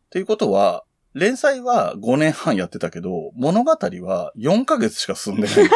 [0.10, 0.84] ということは、
[1.16, 5.56] 連載は5年半やってたけど、物語は4ヶ月しか進んでない。
[5.62, 5.70] うん。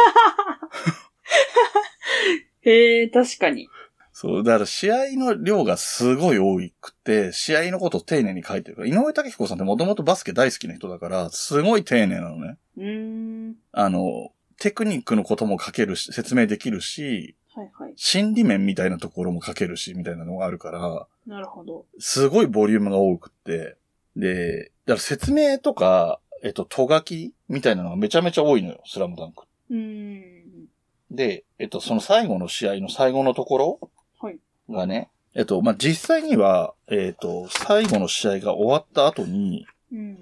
[2.62, 3.68] へえ、確かに。
[4.14, 12.58] そう、だから試合の量がすごい多くて、試合のことを丁寧に書いてるから、井上武彦さんってもともとバスケ大好きな人だから、すごい丁寧なのね。
[12.78, 13.56] うーん。
[13.72, 17.94] あの、テクニックのことも書けるし、説明できるし、はいはい。
[17.96, 21.86] 心理面みたいなところも書けるし、みたいなのがあるから、なるほど。
[22.00, 23.76] すごいボリュームが多くって、
[24.16, 29.44] で、だから説明とか、えっと、とがきみたいなのがめちゃめちゃ多いのよ、スラムダンク。
[29.72, 30.68] うーん。
[31.12, 33.80] で、えっと、その最後の試合の最後のところ
[34.22, 34.40] はい。
[34.70, 40.18] がね、えっと、まあ、実際には、えっと、最後の試合が終わった後に、うん。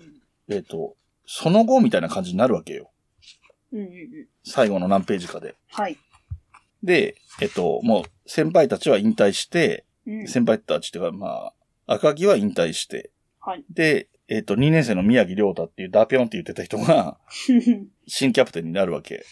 [0.50, 2.92] えっと、その後みたいな感じになるわけよ。
[3.72, 4.28] うんうんうん。
[4.44, 5.56] 最後の何ページかで。
[5.70, 5.98] はい。
[6.84, 10.28] で、えっと、もう、先輩たちは引退して、うん。
[10.28, 11.28] 先輩たちっていうか、ま
[11.88, 13.66] あ、赤木は引退して、はい。
[13.70, 17.20] で、えっと、2年生の宮城亮太っていうダピョンって言ってた人が、
[18.08, 19.24] 新キャプテンになるわけ。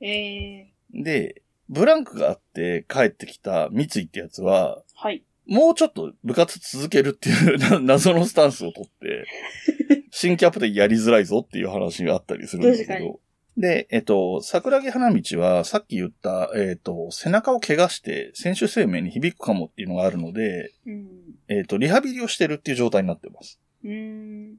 [0.00, 5.24] ええで、ブランクがあって帰ってきた三井ってやつは、はい。
[5.46, 9.24] もうちょっと部活続けるっていう な謎のスタンスをとって、
[10.10, 13.20] 新キャプテンやりづらいぞっていう話があったりするんですけど。
[13.56, 21.08] で、えっと、桜木花道はさっき言った、えっと、背中を怪我して選手生命に響くかもっていうのがあるので、うん。
[21.48, 23.60] えっと、リハビリをしてるっていう状態になってます。
[23.84, 24.56] うーん。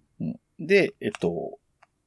[0.60, 1.58] で、えっと、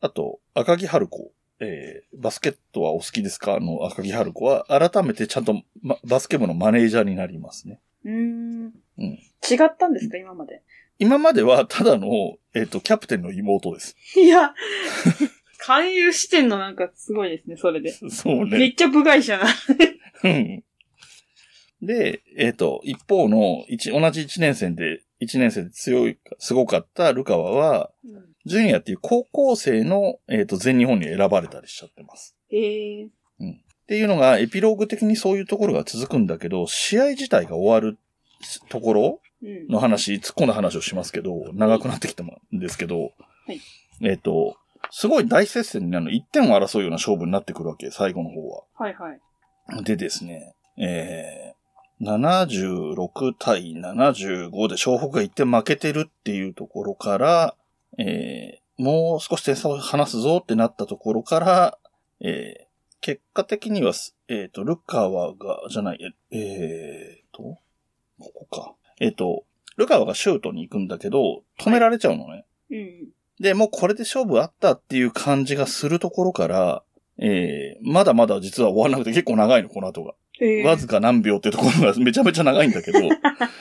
[0.00, 1.32] あと、赤木春子。
[1.58, 3.58] えー、バスケットはお好きですか？
[3.60, 7.80] の赤木春子は、改めてちゃんと、ま、バスケ部のマネージャーになりますね。
[8.06, 8.72] うーん。
[8.98, 10.62] うん違ったんですか、今まで。
[10.98, 13.96] 今までは、ただの、えっと、キャプテンの妹です。
[14.16, 14.54] いや、
[15.58, 17.92] 勧誘してんのなんかすごいですね、それで。
[17.92, 18.58] そうね。
[18.58, 19.44] めっちゃ部外者な。
[20.24, 20.64] うん
[21.82, 27.90] で、えっと、一方の、一、同じ1年生で、1年生で強い、すごかったルカワは、
[28.46, 32.34] ジュニアっていう高校生の、えっと、全日本に選ばれたりしちゃってます。
[32.48, 33.08] へえ。
[33.86, 37.98] っていうのが、エピローグ的にそういうところが続くんだけど、試合自体が終わる
[38.68, 39.68] ところうん。
[39.68, 43.12] の話、突っ込んだ話をしますけど、長くなってきたんですけど、
[43.46, 43.60] はい
[44.02, 44.56] えっ、と、
[44.90, 48.62] すごい大接戦になるの、1点を争うような勝負になってくるわけ、最後の方は。
[48.74, 49.84] はいはい。
[49.84, 57.54] でですね、えー、76対75で湘北が1点負けてるっていうところから、
[57.98, 61.78] えー、もう少し点差を離すぞってなったところから、
[62.20, 62.65] えー、
[63.06, 67.60] 結果的にはす、えっ、と、ルカワが、じゃない、ええーと、
[68.18, 68.74] ここか。
[68.98, 69.44] えっ、と、
[69.76, 72.46] ルカワがシュートに行くんだけど、止められちゃうのね。
[72.68, 73.08] うん。
[73.38, 76.82] で、もうこれで勝負あったっていう感じがするところから、
[77.18, 80.14] えー、まだまだ実は終わらなくて結構長いの、この後が。
[80.40, 80.64] へえ。
[80.64, 82.98] わずか何秒っていうところがめちゃめちゃ長いんだけど、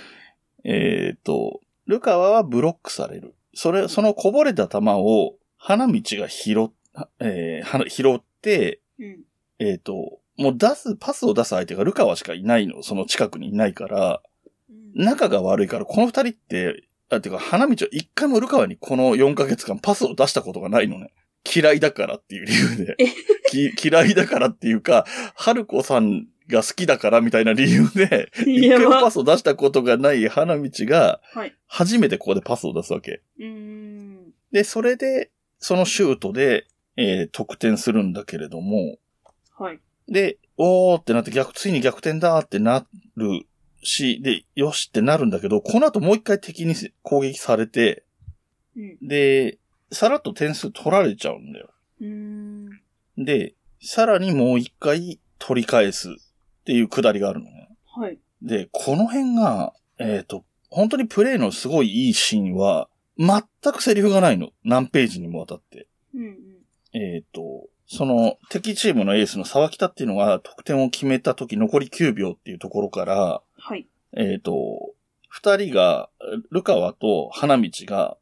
[0.65, 3.35] えっと、ルカワはブロックされる。
[3.53, 9.23] それ、そのこぼれた球を花道が拾っ、えーは拾って、うん。
[9.59, 14.21] えっ、と、もう出す、パスを出す相手がルカワしかいないの、その近くにいないから、
[14.69, 15.03] うん。
[15.03, 21.13] 仲が悪いから、この二人って、あ、てか、花道は一回もルカワにこの4ヶ月間パスを出したことがないのね。
[21.55, 22.97] 嫌いだからっていう理由で。
[23.49, 29.11] き嫌いだからっていうか、春子さんが好きだからみたいな理由で、一回もパば。
[29.11, 31.55] スを出したことがない花道が、はい。
[31.67, 33.21] 初めてここでパスを出すわけ。
[34.51, 36.65] で、それで、そのシュートで、
[36.97, 38.97] えー得点するんだけれども、
[39.57, 39.79] はい。
[40.07, 43.45] で、おーってなって逆、ついに逆転だってなる
[43.83, 48.03] し、で、よしってなるんだけど、この後もう一回敵に攻撃されて、
[48.75, 48.97] うん。
[49.07, 49.59] で、
[49.91, 51.69] さらっと点数取られちゃうんだよ。
[53.17, 56.13] で、さらにもう一回取り返すっ
[56.65, 57.69] ていうくだりがあるのね。
[57.85, 58.19] はい。
[58.41, 63.41] で、この辺が、えっ、と、本当にプレイのすごいいいシーンは、全
[63.71, 64.49] くセリフがないの。
[64.63, 65.87] 何ページにもわたって。
[66.13, 66.37] うんうん。
[66.93, 73.87] えっ、と、その敵チームのエースの沢北っていうのが得点を決めた時残り9秒っていうところから、はい。
[74.15, 74.93] えっ、と、
[75.29, 76.09] 二人が、
[76.49, 78.17] ルカワと花道が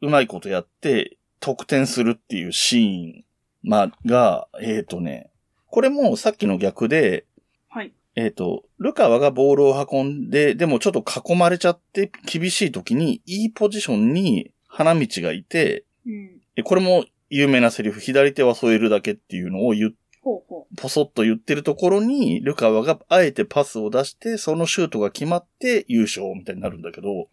[0.00, 3.24] うまいことやって得点するっていうシーン、
[3.62, 5.30] ま、が、えっ、とね、
[5.68, 7.26] これもさっきの逆で、
[7.68, 7.92] はい。
[8.14, 16.40] えっ、と、ルカワがボールを運んで、でもちょっと囲まれちゃって厳しい時に、いいポジションに花道がいて、うん。
[16.56, 17.04] えこれも
[17.36, 19.92] 有名なセリフ、左手は添えるだけっていうのを言っ
[20.24, 27.28] ほうほポソッと言ってるところに、ルカワがあえてパスを出して、そのシュートが決まって優勝みたいになるんだけど。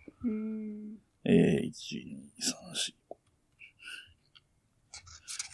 [1.24, 1.72] えー、1、2、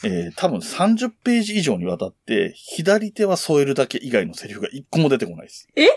[0.03, 5.67] 3、4、えー、多分30ページ以上にわたって、左手は添えるだけ以外のセリフが一個も出てこないです。
[5.75, 5.87] え？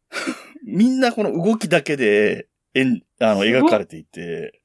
[0.66, 4.60] みんなこの動きだけで、えん、あの、描かれていて。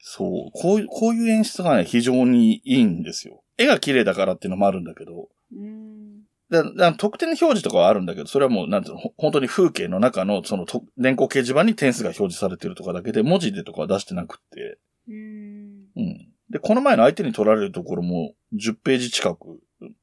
[0.00, 3.42] そう、こういう、こういう演出がね、非常にいいんですよ。
[3.58, 6.22] 絵が綺麗だからっていうのもあるんだけど、うーん。
[6.48, 15.86] だだ特典の表示とかはあるんだけど、それはもう、なんていうの、ほ本当に風景の中の、そのと、電光掲示板に点数が表示されてるとかだけで、文字でとかは出してなくって、うーん。
[15.96, 16.28] うん。
[16.50, 19.60] で、この前の相手に取られるところも、10ページ近く、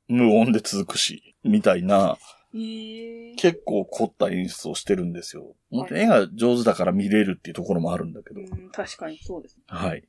[0.07, 2.17] 無音で続くし、みたいな。
[2.53, 5.43] 結構凝った演出をしてるんですよ。
[5.43, 8.41] はい本当に絵が上手だから見れるっていうところもあるんだけど。
[8.41, 9.57] うん、確かにそうです。
[9.65, 10.03] はい。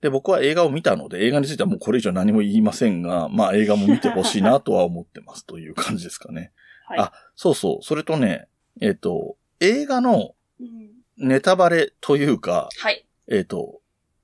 [0.00, 6.52] で、僕は映画を見たので、映画についてはもうこれ以上何も言いませんが、まあ映画も見てほしいなとは思ってますという感じですかね。
[6.86, 6.98] はい。
[6.98, 7.84] あそうそう。
[7.84, 8.48] それとね、
[8.80, 10.88] えっ、と、映画のうん。
[11.18, 13.04] ネタバレというか、はい。
[13.26, 13.80] えっ、と、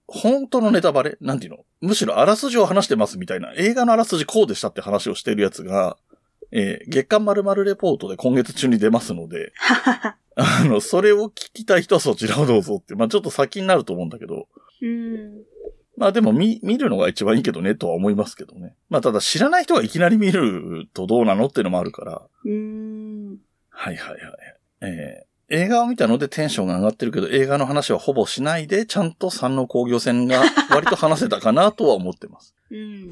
[0.07, 1.17] 本当のネタバレ？
[1.21, 1.65] なんていうの？
[1.81, 5.97] むしろあらすじを話してますみたいな、映画のあらすじこうでしたって話をしてるやつが、
[6.55, 9.53] えー月刊〇〇レポートで今月中に出ますので、
[10.37, 14.49] あの、それを聞きたい人はそちらをどうぞって、まあちょっと先になると思うんだけど、
[14.81, 15.43] うん。
[15.97, 18.75] まあでも見、見るのが一番いいけどねとは思いますけどね。
[18.89, 23.39] まあただ知らない人がいきなり見るとどうなのっていうのもあるから、うーん。
[23.71, 24.21] はいはいはい。
[24.83, 32.55] えー映画を見たのでテンションが上がってるけど、映画の話はほぼしないで、ちゃんと三の工業戦が割と話せたかなとは思ってます。
[32.71, 33.09] うん。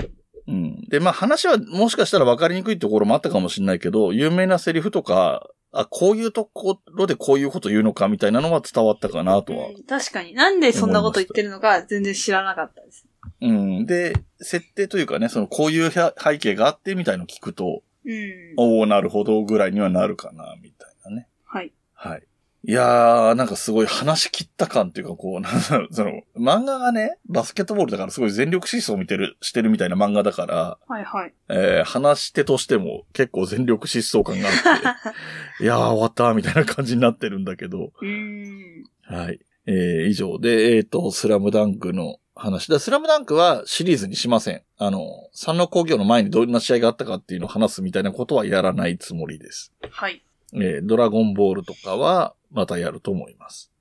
[0.53, 0.81] うん。
[0.89, 9.69] で、まあ話はもしかしたら分かりにくいところもあったかもしれないけど、有名なセリフとか、あ、こういうところでこういうこと言うのかみたいなのは伝わったかなとは。
[9.69, 10.35] うん確かに。
[10.35, 13.07] なんでそんなこと言ってるのか全然知らなかったです。
[13.41, 13.87] うん。
[13.87, 18.55] で、設定というかね、そのこういう背景があってみたいの聞くと、うん。
[18.59, 21.29] おおなるほどぐらいにはなるかな、みたいなね。
[21.45, 21.73] はい。
[21.95, 22.23] はい。
[22.65, 31.35] いやー、なんかすごい話し切った感っていうか、こう、なんだろう、その、漫画がね、バスケットボールだからすごい全力疾走見てる、してるみたいな漫画だから、はいはい。
[31.49, 38.85] えー、話し手としても結構全力疾走感があって、 いやー終わった、みたいな感じになってるんだけど、うーん。
[39.07, 39.41] はい。
[39.67, 42.69] えー、以上で、えっ、と、スラムダンクの話。
[42.69, 44.63] だスラムダンクはシリーズにしません。
[44.79, 49.73] あの、三の工業の前にどんな試合があったかっていうのを話すみたいなことはやらないつもりです。
[49.91, 50.25] はい。
[50.55, 53.73] えードラゴンボールとかはまたやると思います。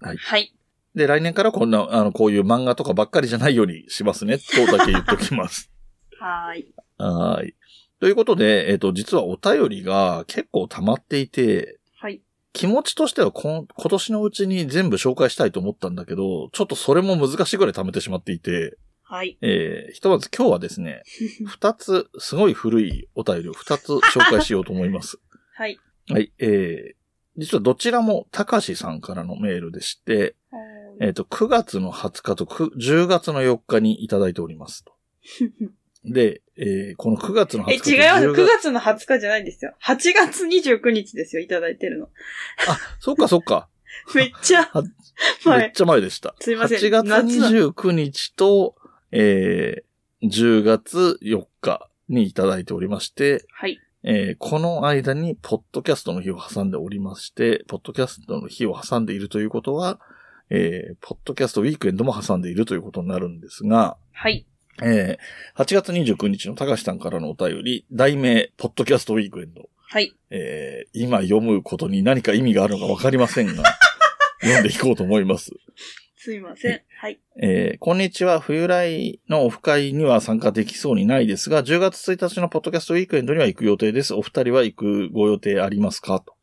[0.00, 0.16] はい。
[0.16, 0.54] はい。
[0.94, 5.70] で、来年からこんな、あの、こういう漫画とかばっかりじゃないようにしますね、とだけ言っときます。
[6.18, 6.74] はーい。
[6.98, 7.54] はーい。
[8.00, 12.20] ということで、えっ、と、実はお便りが結構溜まっていて、はい。
[12.52, 19.38] 気持ちとしてはこん今年のうちに全部紹介したいと思ったんだけど、ちょっとそれも難しいぐらい溜めてしまっていて、はい。
[19.40, 21.02] えーひとまず今日はですね、
[21.46, 25.18] 二つ、すごい古いお便りを二つ紹介しようと思います。
[25.54, 25.78] はい。
[26.10, 26.94] はい、えー、
[27.36, 30.34] 実はどちらも高しさんからのメールでして、
[31.00, 34.92] えっ、と、9月の20日と9 10月の4日にいただいておりますと。
[36.04, 38.26] で、えーこの9月の20え、日と違います。
[38.26, 39.74] 10 9月の20日じゃないんですよ。
[39.82, 42.08] 8月29日ですよ、いただいてるの。
[42.66, 43.68] あ、そっかそっか。
[44.14, 44.70] めっちゃ。
[45.46, 46.34] めっちゃ前でした。
[46.40, 48.76] すいません8月夏だ29日と、
[49.12, 53.78] えー、10月4日にいただいておりまして、はい。
[54.04, 60.00] えーこの間に、ポッドキャストの日を挟んでおりまして、ポッドキャストの日を挟んでいるということは、
[60.50, 64.46] えーポッドキャストウィークエンドも挟んでいるということになるんですが、はい。
[64.82, 69.68] えー8月29日の高橋さんからのお便り、題名、ポッドキャストウィークエンド。
[69.90, 70.14] はい。
[70.30, 73.64] えー今読むことに何か意味があるのかわかりませんが、
[74.40, 75.50] 読んでいこうと思います。
[76.28, 76.82] すいません。
[77.00, 77.18] はい。
[77.40, 78.38] えーこんにちは。
[78.38, 84.12] 冬来のオフ会には参加できそうにないですが、10月1日のポッドキャストウィークエンドには行く予定です。
[84.12, 86.20] お二人は行くご予定ありますか？
[86.20, 86.34] と。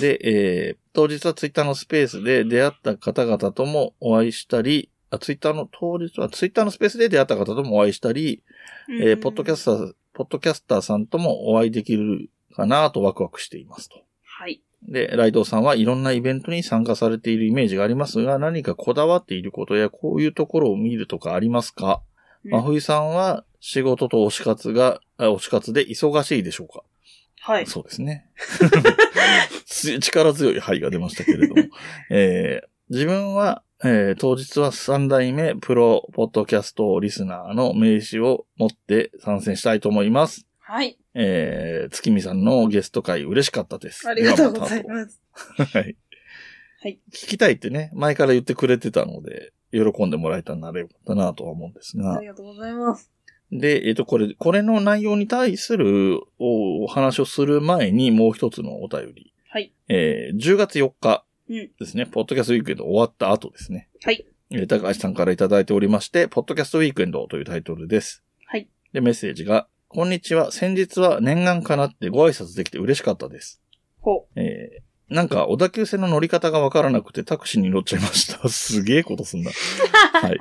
[0.00, 8.42] で、えー、当日はツイッターのスペースで出会った方々ともお会いしたり、あ、ツイッターの、当日はツイッターのスペースで出会った方ともお会いしたり、
[9.00, 14.02] えー、ポッドキャスター、ポッドキャスターさんともお会いできるかなとワクワクしていますと。
[14.24, 14.62] はい。
[14.88, 22.02] で、ライドウさんはいろんなイベントに参加されているイメージがありますが、何かこだわっていることやこういうところを見るとかありますか？
[22.44, 26.82] うん真冬さんは仕事と推し活が、あ推し活で忙しいでしょうか？
[27.40, 27.66] はい。
[27.66, 28.26] そうですね。
[29.66, 31.62] つ力強いはいが出ましたけれども。
[32.10, 40.46] えー自分は、えー当日は3代目プロポッドキャストリスナーの名刺を持って参戦したいと思います。
[40.72, 40.96] はい。
[41.12, 44.08] えー、月見さんのゲスト会嬉しかったです。
[44.08, 44.88] ありがとうございす。
[44.88, 45.20] ます。
[45.76, 45.96] はい。
[46.80, 46.98] はい。
[47.10, 52.26] 聞きたいってね、前から言ってくれてたので、喜んでもらえたんならよかったなとは思うんですがあり。
[52.26, 53.10] がとうございます。
[53.50, 59.34] で、えっ、と、これ、これの内容に対するおお話をする前にもう一つのお便り。
[59.50, 59.74] はい。
[59.88, 61.70] えー10月4日うん。
[61.78, 63.90] ですね、ポッドキャストウィークエンド終わった後ですね。
[64.02, 64.24] はい。
[64.50, 68.24] えー高橋さんからいただいておりまして、ポッドキャストウィークエンドというタイトルです。
[68.46, 68.70] はい。
[68.94, 70.52] で、メッセージが、こんにちは。
[70.52, 73.60] 先日は念願かなってご挨拶できて嬉しかったです。
[74.00, 74.82] ほえー
[75.14, 78.48] なんか、小田急線の乗り方がわからなくてタクシーに乗っちゃいました。
[78.48, 79.50] すげえことすんだ。
[80.22, 80.38] はい。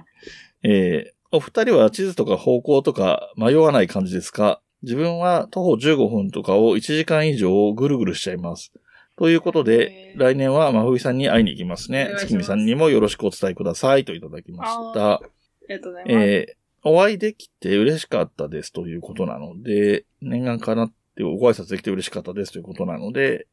[0.63, 4.61] えーお二人は地図とか方向とか迷わない感じですか？
[4.83, 8.73] 自分は徒歩15分とかを1時間以上ぐるぐるしちゃいます。
[9.17, 15.13] ということで来年は真冬さんに会いに行きますね月見さんにもよろしくお伝えくださいといただきました。
[15.13, 15.21] あ
[15.69, 16.25] りがとうございます。
[16.27, 23.47] えーお会いできて嬉しかったですということなので、念願かなってご挨拶できて嬉しかったですということなので、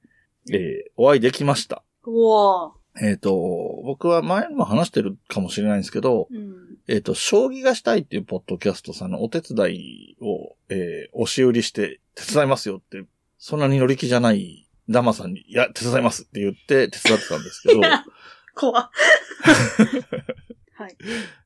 [0.50, 1.82] えーお会いできました。
[2.04, 3.30] うわえっ、と、
[3.84, 6.54] 僕は前にも話してるかもしれないんですけど、うん。
[6.88, 13.04] えっ、と、将棋がしたいっていうポッドキャストさんのお手伝いを、えー押し売りして手伝いますよって、
[13.38, 17.80] そんなに乗り気じゃないダマさんに、いや、手伝いますって言って手伝ってたんですけど、
[18.54, 18.90] 怖っ
[20.78, 20.96] はい。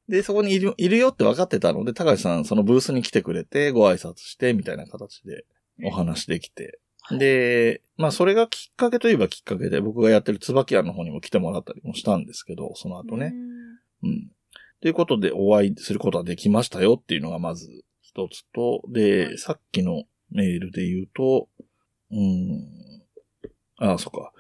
[0.09, 5.47] で、そこにいるいるよって分かってたので、高橋さんそのブースに来てくれて、ご挨拶して、みたいな形で
[5.85, 6.63] お話できて。
[6.65, 13.35] はいで、まあそれがきっかけといえばきっかけで、僕がやってる椿屋の方にも来てもらったりもしたんですけど、その後ね。
[14.05, 14.31] うん。
[14.81, 17.69] ということで、お会いすることはできましたよっていうのがまず
[18.03, 21.49] 一つと、で、はいさっきのメールで言うと、
[22.13, 22.63] うん、
[23.79, 24.33] ああ、そっか。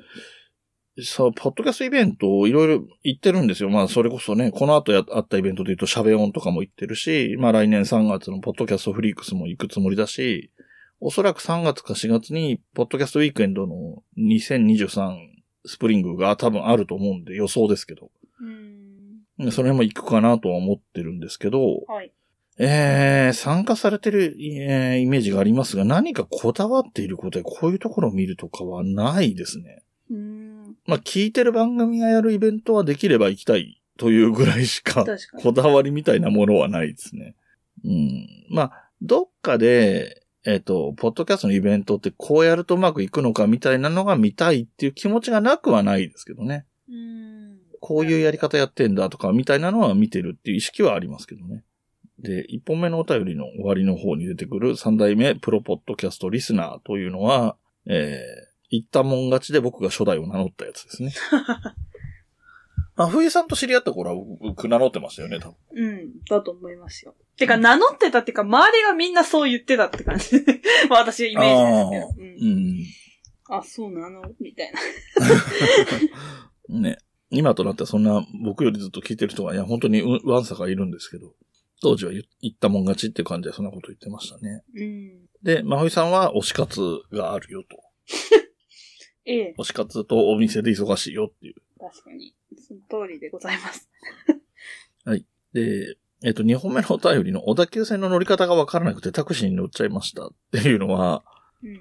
[1.01, 3.70] さあ、ポッドキャストイベントをいろいろ行ってるんですよ。
[3.70, 10.51] まあ、それこそね、この後やあったイベントで言うと、シャベオンとかも行ってるし、まあ来年3月のポッドキャストフリークスも行くつもりだし、
[11.01, 15.16] おそらく3月か4月に、ポッドキャストウィークエンドの2023
[15.64, 18.11] スプリングが多分あると思うんで、予想ですけど。
[19.38, 19.51] うん。
[19.51, 22.12] それも行くかなとは思ってるんですけど、はい。
[22.59, 29.82] えー、参加されてる、えーイメージがありますが、何かこだわっていることでこういうところを見るとかはないですね。
[30.11, 30.52] うん。
[30.87, 35.05] まあ、聞いてる番組がやるイベントはできれば行きたいというぐらいしか。
[35.39, 37.37] こだわりみたいなものはないですね。
[37.85, 38.26] うん。
[38.51, 46.66] まあ、どっかで、えっ、と、ポッドキャストのイベントってこうやるとうまくいくのかみたいなのが見たいっていう気持ちがなくはないですけどね。
[46.89, 47.59] うん。
[47.80, 51.64] こういうやり方やってんだとか、みたいなのは見てるっていう意識はありますけどね。
[52.18, 57.57] で、一本目のお便りの終わりの方に出てくる三代目プロポッドキャストリスナーというのは、
[57.87, 61.12] えー、言ったもん勝ちで僕が初代を名乗ったやつですね。
[62.97, 65.57] あ、冬さんと知り合った頃は僕名乗ってましたよね、多分。
[65.75, 66.20] うん。
[66.29, 67.14] だと思いますよ。
[67.37, 70.37] てか、名乗ってたっていうか、周りがみんなそう言ってたって感じ。
[70.89, 72.29] まあ、私はイメージですけど。
[72.29, 72.70] ううん。
[72.75, 72.85] ん。
[73.49, 74.23] あ、そうなの？
[74.41, 74.73] みたい
[76.68, 76.81] な。
[76.81, 76.99] ね。
[77.31, 81.35] 今となってはそんな僕よりずっと聞いてる人が、いや、本当にうわんさかいるんですけど、
[81.81, 84.62] 当時は言言ったもん勝ちって感じでそんなこと言ってましたね。
[84.75, 85.27] うん。
[85.43, 87.79] で、まほいさんは推し活があるよと。
[89.25, 91.55] ええ、推し活とお店で忙しいよっていう。
[91.79, 92.35] 確かに。
[92.59, 93.89] その通りでございます。
[95.53, 101.25] で、えっと、2本目のお便りの小田急線の乗り方がわからなくてタクシーに乗っちゃいましたっていうのは、
[101.62, 101.81] うん。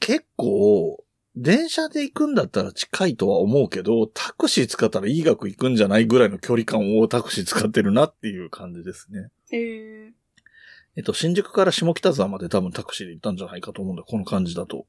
[0.00, 9.30] 結構、電車で行くんだったら近いとは思うけど、タクシー使ったらいい額行くんじゃないぐらいの距離感をタクシー使ってるなっていう感じですね。
[9.52, 10.12] ええ
[10.96, 14.84] えっと、新宿から下北沢まで多分タクシーで行ったんじゃないかと思うんだ、この感じだと。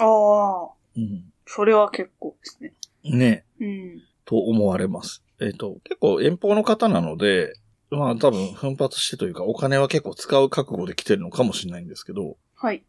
[0.00, 1.32] ああ、うん。
[1.46, 2.72] それは結構ですね。
[3.04, 4.02] ね、うん。
[4.24, 5.22] と思われます。
[5.40, 7.54] えっと、結構遠方の方なので、
[7.90, 12.82] まあ多分奮発してというかお金は結構使う覚悟で来てるのかもしれないんですけど、はい。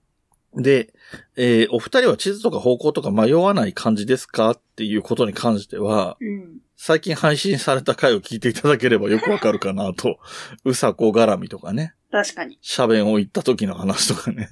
[0.55, 0.93] で、
[1.35, 6.59] えーお二人は地図とか方向とか迷わない感じですかっていうことに関しては、うん。
[6.77, 10.19] 最近配信された回を聞いていただければよくわかるかなと。
[10.65, 11.93] うさこ絡みとかね。
[12.11, 12.59] 確かに。
[12.77, 14.49] 斜弁を言った時の話とかね。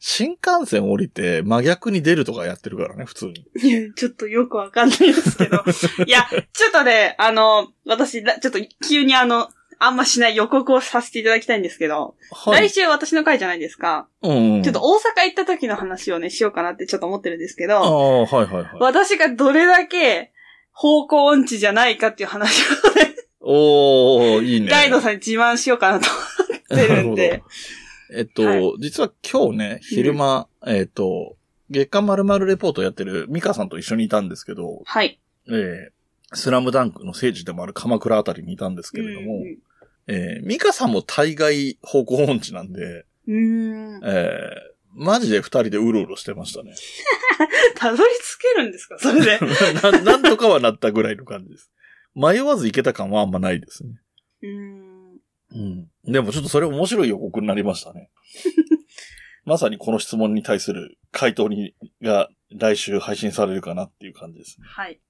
[0.00, 3.44] 新幹線降りて真逆に出るとかやってるからね、普通に。
[3.62, 5.62] いや、ちょっとよくわかんないですけど。
[6.06, 9.48] いや、ちょっとね、あの、私、ちょっと急にあの、
[9.80, 12.68] あんましない予告をさせていただきたいんですけど、はい。
[12.68, 14.08] 来週私の回じゃないですか。
[14.22, 14.62] うんうん。
[14.62, 18.66] ちょっと大阪行った時の話をね、しようかなってちょっと思ってるんですけど、はいはいはい。
[18.80, 20.32] 私がどれだけ
[20.72, 24.68] 方向音痴じゃないかっていう話をね、おー、いいね。
[24.68, 26.06] ガイドさんに自慢しようかなと
[26.70, 27.42] 思ってるんで。
[28.14, 31.36] えっと、はい実は今日ね、昼間、えっと、
[31.70, 35.20] 月刊〇〇レポートやってるミカさんと一緒にいたんですけど、はい。
[35.48, 35.88] えー
[36.34, 39.42] スラムダンクの聖地でもある鎌倉あたりにいたんですけれども、
[40.08, 44.00] えーミカさんも大概方向音痴なんで、うん。
[44.04, 46.74] えーマジで二人でうろうろしてましたね。
[47.76, 48.98] たどり着けるんですか？
[48.98, 49.38] それで。
[49.82, 51.70] ななんとかはなったぐらいの感じです。
[52.14, 53.90] 迷わず行けた感はあんまないですね。
[54.42, 54.87] うーん。
[55.54, 55.88] うん。
[56.04, 58.10] でもちょっとそれ面白い予告になりましたね。
[59.44, 64.66] まさにこの質問に対する回答に、が来週配信されるかなっていう感じですね。
[64.68, 65.00] はい。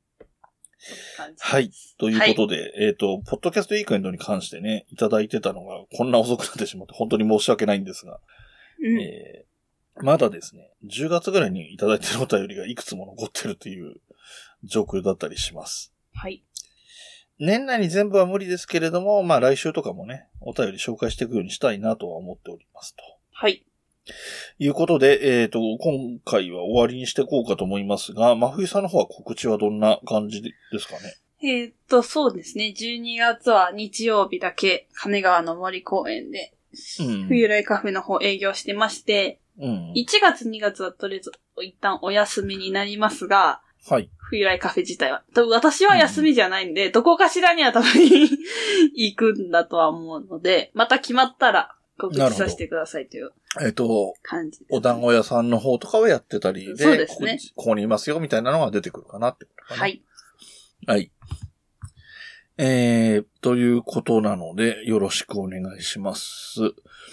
[1.41, 1.71] はい。
[1.99, 8.21] ということで、えっ、と、ポッドキャストウィークエンドに関してね、いただいてたのが、こんな遅くなってしまって、本当に申し訳ないんですが、
[8.81, 9.01] うん。
[9.01, 9.49] えー
[10.01, 13.97] まだですね、10月ぐらいにいただいてるお便りがいくつも残ってるという
[14.65, 15.93] 状況だったりします。
[16.15, 16.45] はい。
[17.39, 23.03] 年内に全部は無理ですけれども、まあ来週とかもね、お便り紹介していくようにしたいなとは思っておりますと。
[23.33, 23.65] はい。
[24.59, 31.15] いうことで、えっ、と、今回は終わりにしていこうかと思いますが、真冬さんの方は告知はどんな感じですかね？
[31.41, 32.75] えーっと、そうですね。
[32.77, 36.55] 12月は日曜日だけ、金川の森公園で、
[37.01, 39.93] うん冬来カフェの方営業してまして、うん。
[39.93, 41.33] 1月2月はとりあえず
[41.63, 44.11] 一旦お休みになりますが、はい。
[44.31, 45.23] 冬来カフェ自体は。
[45.35, 47.89] 多分私は休みじゃないんで、どこかしらには多分
[48.95, 59.81] 行くんだとは思うので、また決まったら告知させてくださいというえっ、と、感じです、お団子屋さんの方とかはやってたりで、そうですねここここにいますよみたいなのが出てくるかなってことかな。
[59.81, 59.89] は。
[59.89, 60.03] い。
[60.87, 61.11] はい。
[62.59, 66.61] えー、ということなので、よろしくお願いします。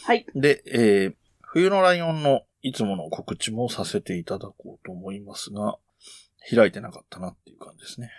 [0.04, 0.26] はい。
[0.36, 5.78] で、えー、冬のライオンのいつもの告知もさせていただこうと思いますが、
[6.54, 8.12] 開いてなかったなっていう感じですね。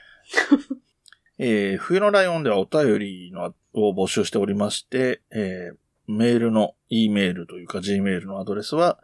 [1.39, 5.77] えー、冬のライオンではお便りのを募集しておりまして、えー、
[6.09, 8.99] メールの E メールというか G メールのアドレスは、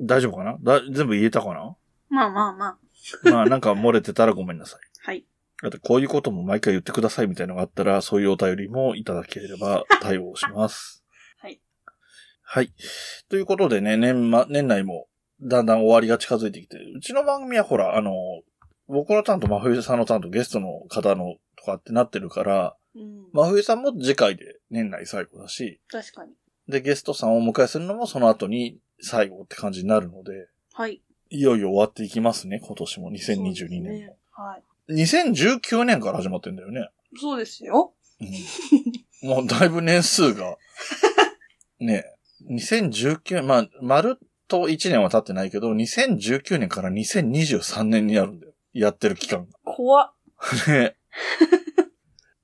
[0.00, 0.56] 大丈夫かな？
[0.60, 1.76] だ全部言えたかな？
[2.08, 3.30] まあまあまあ。
[3.30, 4.80] まあ、なんか漏れてたらごめんなさい。
[5.06, 5.24] はい。
[5.62, 11.04] あと、こういうことも毎回言ってくださいみたいなのがあったら、そういうお便りもいただければ対応します。
[11.38, 11.60] はい。
[12.42, 12.72] はい。
[13.28, 15.06] ということでね、年末、年内も
[15.40, 18.12] だんだん終わりが近づいてきて、うちの番組はほら、あの、
[18.88, 23.26] 僕の担当、真冬さんの担当、ゲストの方のとかってなってるから、うん。
[23.32, 26.32] 真冬さんも次回で年内最後だし、確かに。
[26.68, 31.00] で、ゲストさんをお迎えするのもその後に最後って感じになるので、はい。
[31.30, 33.88] いよいよ終わっていきますね、今年も、2022そうです年も。
[33.88, 34.92] ねはい。
[34.92, 36.88] 2019年から始まってんだよね。
[37.16, 37.94] そうですよ。
[39.22, 40.56] うん、もうだいぶ年数が。
[41.78, 42.04] ね
[42.48, 48.52] 2019年、まあ、丸と1年は経ってないけど、2019年から2023年になるんだよ。
[48.72, 50.12] やってる期間怖っ。
[50.66, 50.72] が。
[50.72, 50.96] ね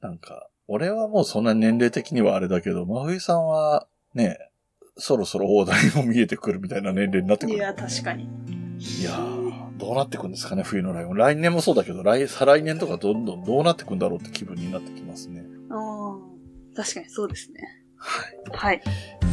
[0.01, 4.39] なんか、俺はもうそんな年齢的にはあれだけど、真冬さんは、ね
[4.99, 7.59] そろそろ大台も見えてくるみたいな年齢になってくる。
[7.59, 8.25] いや、確かに。
[8.79, 11.17] いやー、どうなってくんですかね、冬のライオン。
[11.17, 15.41] 来年もそうだけど、来、再来年とかどんどんどうなってくんだろうって気分になってきますね。
[15.41, 16.75] うん。
[16.75, 17.61] 確かにそうですね。
[17.97, 18.35] はい。
[18.51, 18.83] はい。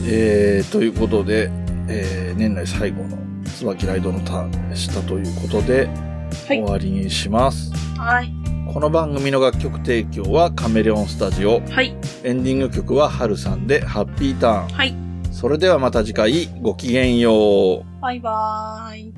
[0.06, 1.50] えー、ということで、
[1.88, 7.72] えー、年内最後の椿ライドのターンでしたということで、はい終わりにします。
[7.98, 8.43] はい。
[8.74, 11.60] この番組の楽曲提供はカメレオンスタジオ。
[11.60, 11.96] はい。
[12.24, 14.68] エンディング曲はハルさんでハッピーターン。
[14.70, 14.96] はい。
[15.32, 18.02] それではまた次回ごきげんよう。
[18.02, 19.14] バイバーイ。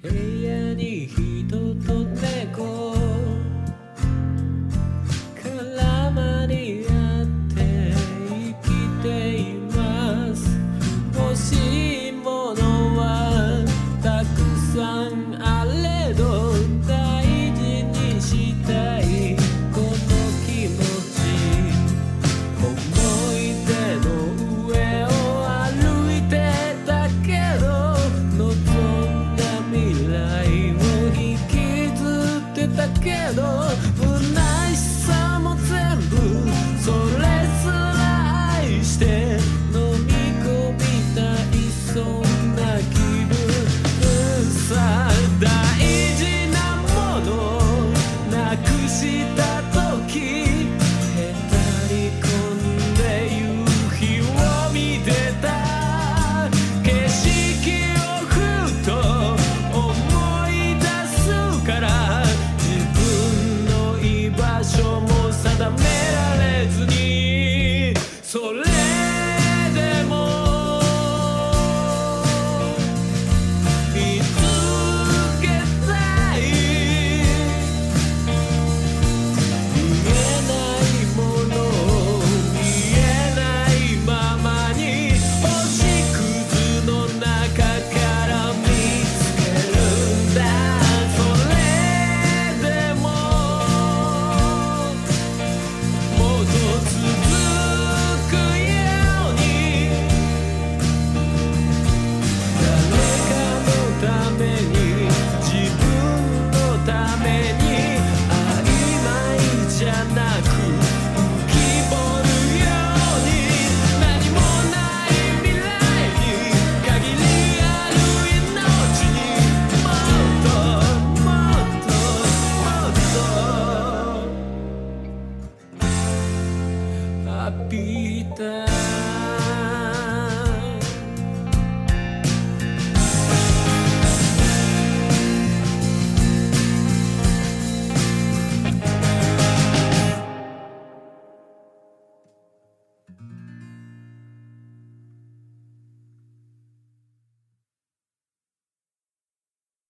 [0.00, 0.08] 部
[0.46, 2.43] 屋に人と猫